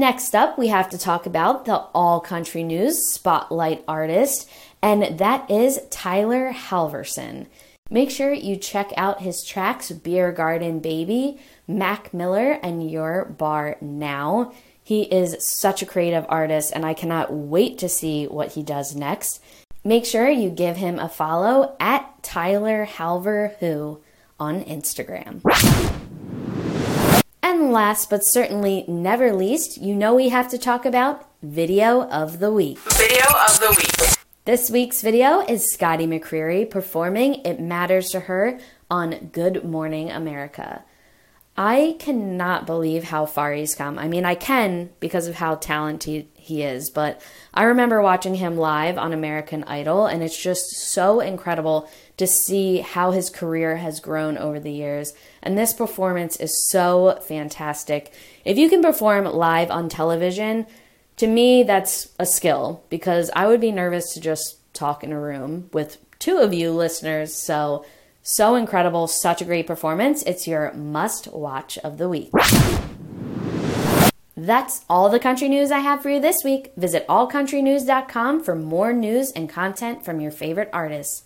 Next 0.02 0.34
up, 0.34 0.58
we 0.58 0.70
have 0.70 0.90
to 0.90 0.98
talk 0.98 1.28
about 1.28 1.66
the 1.66 1.76
All 1.94 2.22
Country 2.22 2.64
News 2.64 3.08
Spotlight 3.08 3.84
artist, 3.88 4.50
and 4.82 5.20
that 5.20 5.48
is 5.48 5.80
Tyler 5.92 6.52
Halverson. 6.52 7.46
Make 7.92 8.10
sure 8.10 8.34
you 8.34 8.56
check 8.56 8.92
out 8.98 9.22
his 9.22 9.44
tracks 9.44 9.92
Beer 9.92 10.32
Garden 10.32 10.80
Baby, 10.80 11.40
Mac 11.68 12.16
Miller, 12.16 12.54
and 12.64 12.90
Your 12.90 13.26
Bar 13.26 13.78
Now. 13.80 14.54
He 14.84 15.04
is 15.04 15.46
such 15.46 15.84
a 15.84 15.86
creative 15.86 16.26
artist, 16.28 16.72
and 16.74 16.84
I 16.84 16.96
cannot 16.96 17.32
wait 17.32 17.78
to 17.78 17.88
see 17.88 18.26
what 18.26 18.54
he 18.54 18.64
does 18.64 18.96
next. 18.96 19.40
Make 19.84 20.08
sure 20.08 20.28
you 20.28 20.50
give 20.50 20.78
him 20.78 20.98
a 20.98 21.10
follow 21.10 21.76
at 21.80 22.24
Tyler 22.24 22.88
Halver 22.88 23.56
Who 23.60 24.02
on 24.40 24.64
Instagram. 24.64 25.44
And 27.52 27.74
last 27.74 28.10
but 28.10 28.24
certainly 28.24 28.86
never 28.88 29.34
least, 29.34 29.76
you 29.76 29.94
know 29.94 30.16
we 30.16 30.30
have 30.30 30.48
to 30.52 30.58
talk 30.58 30.86
about 30.86 31.30
Video 31.44 32.04
of 32.04 32.40
the 32.40 32.50
Week. 32.50 32.80
Video 32.80 33.26
of 33.46 33.60
the 33.60 33.76
Week. 33.78 34.16
This 34.46 34.72
week's 34.72 35.02
video 35.02 35.42
is 35.42 35.70
Scotty 35.74 36.08
McCreery 36.08 36.70
performing 36.70 37.42
It 37.44 37.60
Matters 37.60 38.08
to 38.12 38.22
Her 38.22 38.58
on 38.90 39.32
Good 39.34 39.66
Morning 39.66 40.10
America. 40.10 40.86
I 41.58 41.98
cannot 42.00 42.66
believe 42.66 43.04
how 43.04 43.26
far 43.26 43.52
he's 43.52 43.76
come. 43.76 44.00
I 44.00 44.08
mean, 44.08 44.24
I 44.24 44.36
can 44.36 44.90
because 45.02 45.28
of 45.28 45.36
how 45.36 45.56
talented 45.56 46.28
he 46.34 46.64
is, 46.64 46.90
but 46.90 47.22
I 47.54 47.64
remember 47.64 48.02
watching 48.02 48.36
him 48.36 48.56
live 48.56 48.98
on 48.98 49.12
American 49.12 49.66
Idol, 49.66 50.06
and 50.06 50.24
it's 50.24 50.42
just 50.42 50.72
so 50.72 51.20
incredible 51.20 51.90
to 52.18 52.26
see 52.26 52.80
how 52.80 53.12
his 53.12 53.30
career 53.30 53.78
has 53.78 54.00
grown 54.00 54.38
over 54.38 54.60
the 54.60 54.72
years. 54.72 55.14
And 55.44 55.58
this 55.58 55.74
performance 55.74 56.38
is 56.38 56.68
so 56.70 57.20
fantastic. 57.28 58.14
If 58.46 58.58
you 58.58 58.70
can 58.70 58.82
perform 58.82 59.26
live 59.26 59.72
on 59.72 59.90
television, 59.90 60.66
to 61.18 61.28
me, 61.28 61.64
that's 61.64 62.10
a 62.18 62.26
skill 62.26 62.84
because 62.90 63.30
I 63.36 63.48
would 63.48 63.60
be 63.60 63.72
nervous 63.72 64.14
to 64.14 64.22
just 64.22 64.58
talk 64.74 65.04
in 65.04 65.12
a 65.12 65.20
room 65.20 65.70
with 65.74 65.98
two 66.18 66.38
of 66.38 66.54
you 66.54 66.72
listeners. 66.72 67.34
So, 67.36 67.86
so 68.24 68.56
incredible, 68.56 69.08
such 69.08 69.42
a 69.42 69.46
great 69.46 69.68
performance. 69.68 70.24
It's 70.24 70.48
your 70.48 70.74
must 70.74 71.28
watch 71.28 71.78
of 71.80 71.98
the 71.98 72.10
week. 72.10 72.32
That's 74.36 74.84
all 74.90 75.10
the 75.10 75.20
country 75.20 75.50
news 75.50 75.72
I 75.72 75.80
have 75.80 76.02
for 76.02 76.10
you 76.10 76.20
this 76.20 76.38
week. 76.44 76.72
Visit 76.76 77.08
allcountrynews.com 77.08 78.44
for 78.44 78.56
more 78.56 78.92
news 78.94 79.32
and 79.32 79.50
content 79.50 80.04
from 80.04 80.20
your 80.20 80.32
favorite 80.32 80.70
artists. 80.74 81.24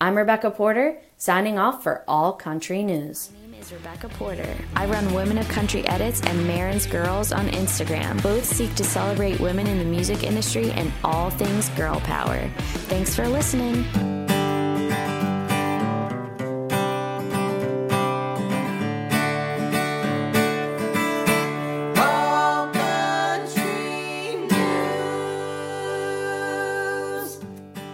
I'm 0.00 0.16
Rebecca 0.16 0.50
Porter, 0.50 0.98
signing 1.16 1.58
off 1.58 1.82
for 1.82 2.04
All 2.06 2.32
Country 2.32 2.82
News. 2.82 3.30
My 3.32 3.52
name 3.52 3.60
is 3.60 3.72
Rebecca 3.72 4.08
Porter. 4.08 4.54
I 4.74 4.86
run 4.86 5.14
Women 5.14 5.38
of 5.38 5.48
Country 5.48 5.86
Edits 5.86 6.20
and 6.22 6.46
Marin's 6.46 6.86
Girls 6.86 7.32
on 7.32 7.48
Instagram. 7.48 8.22
Both 8.22 8.44
seek 8.44 8.74
to 8.74 8.84
celebrate 8.84 9.40
women 9.40 9.66
in 9.66 9.78
the 9.78 9.84
music 9.84 10.22
industry 10.22 10.70
and 10.72 10.92
all 11.02 11.30
things 11.30 11.68
girl 11.70 12.00
power. 12.00 12.50
Thanks 12.88 13.14
for 13.14 13.26
listening. 13.28 14.25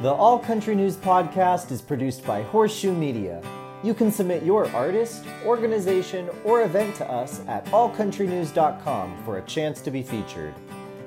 The 0.03 0.13
All 0.13 0.37
Country 0.37 0.75
News 0.75 0.97
podcast 0.97 1.71
is 1.71 1.81
produced 1.81 2.27
by 2.27 2.43
Horseshoe 2.43 2.93
Media. 2.93 3.41
You 3.85 3.95
can 3.95 4.11
submit 4.11 4.43
your 4.43 4.69
artist, 4.73 5.25
organization, 5.45 6.29
or 6.43 6.63
event 6.63 6.97
to 6.97 7.09
us 7.09 7.41
at 7.47 7.65
allcountrynews.com 7.67 9.23
for 9.25 9.39
a 9.39 9.43
chance 9.43 9.81
to 9.83 9.93
be 9.93 10.03
featured. 10.03 10.55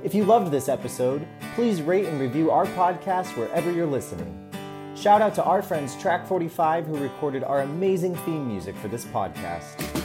If 0.05 0.15
you 0.15 0.23
loved 0.23 0.49
this 0.49 0.69
episode, 0.69 1.27
please 1.55 1.81
rate 1.81 2.05
and 2.05 2.21
review 2.21 2.51
our 2.51 2.67
podcast 2.67 3.35
wherever 3.35 3.69
you're 3.69 3.85
listening. 3.85 4.33
Shout 4.95 5.21
out 5.21 5.35
to 5.35 5.43
our 5.43 5.61
friends 5.61 6.01
Track 6.01 6.25
45 6.25 6.87
who 6.87 6.95
recorded 6.95 7.43
our 7.43 7.63
amazing 7.63 8.15
theme 8.15 8.47
music 8.47 8.77
for 8.77 8.87
this 8.87 9.03
podcast. 9.03 10.04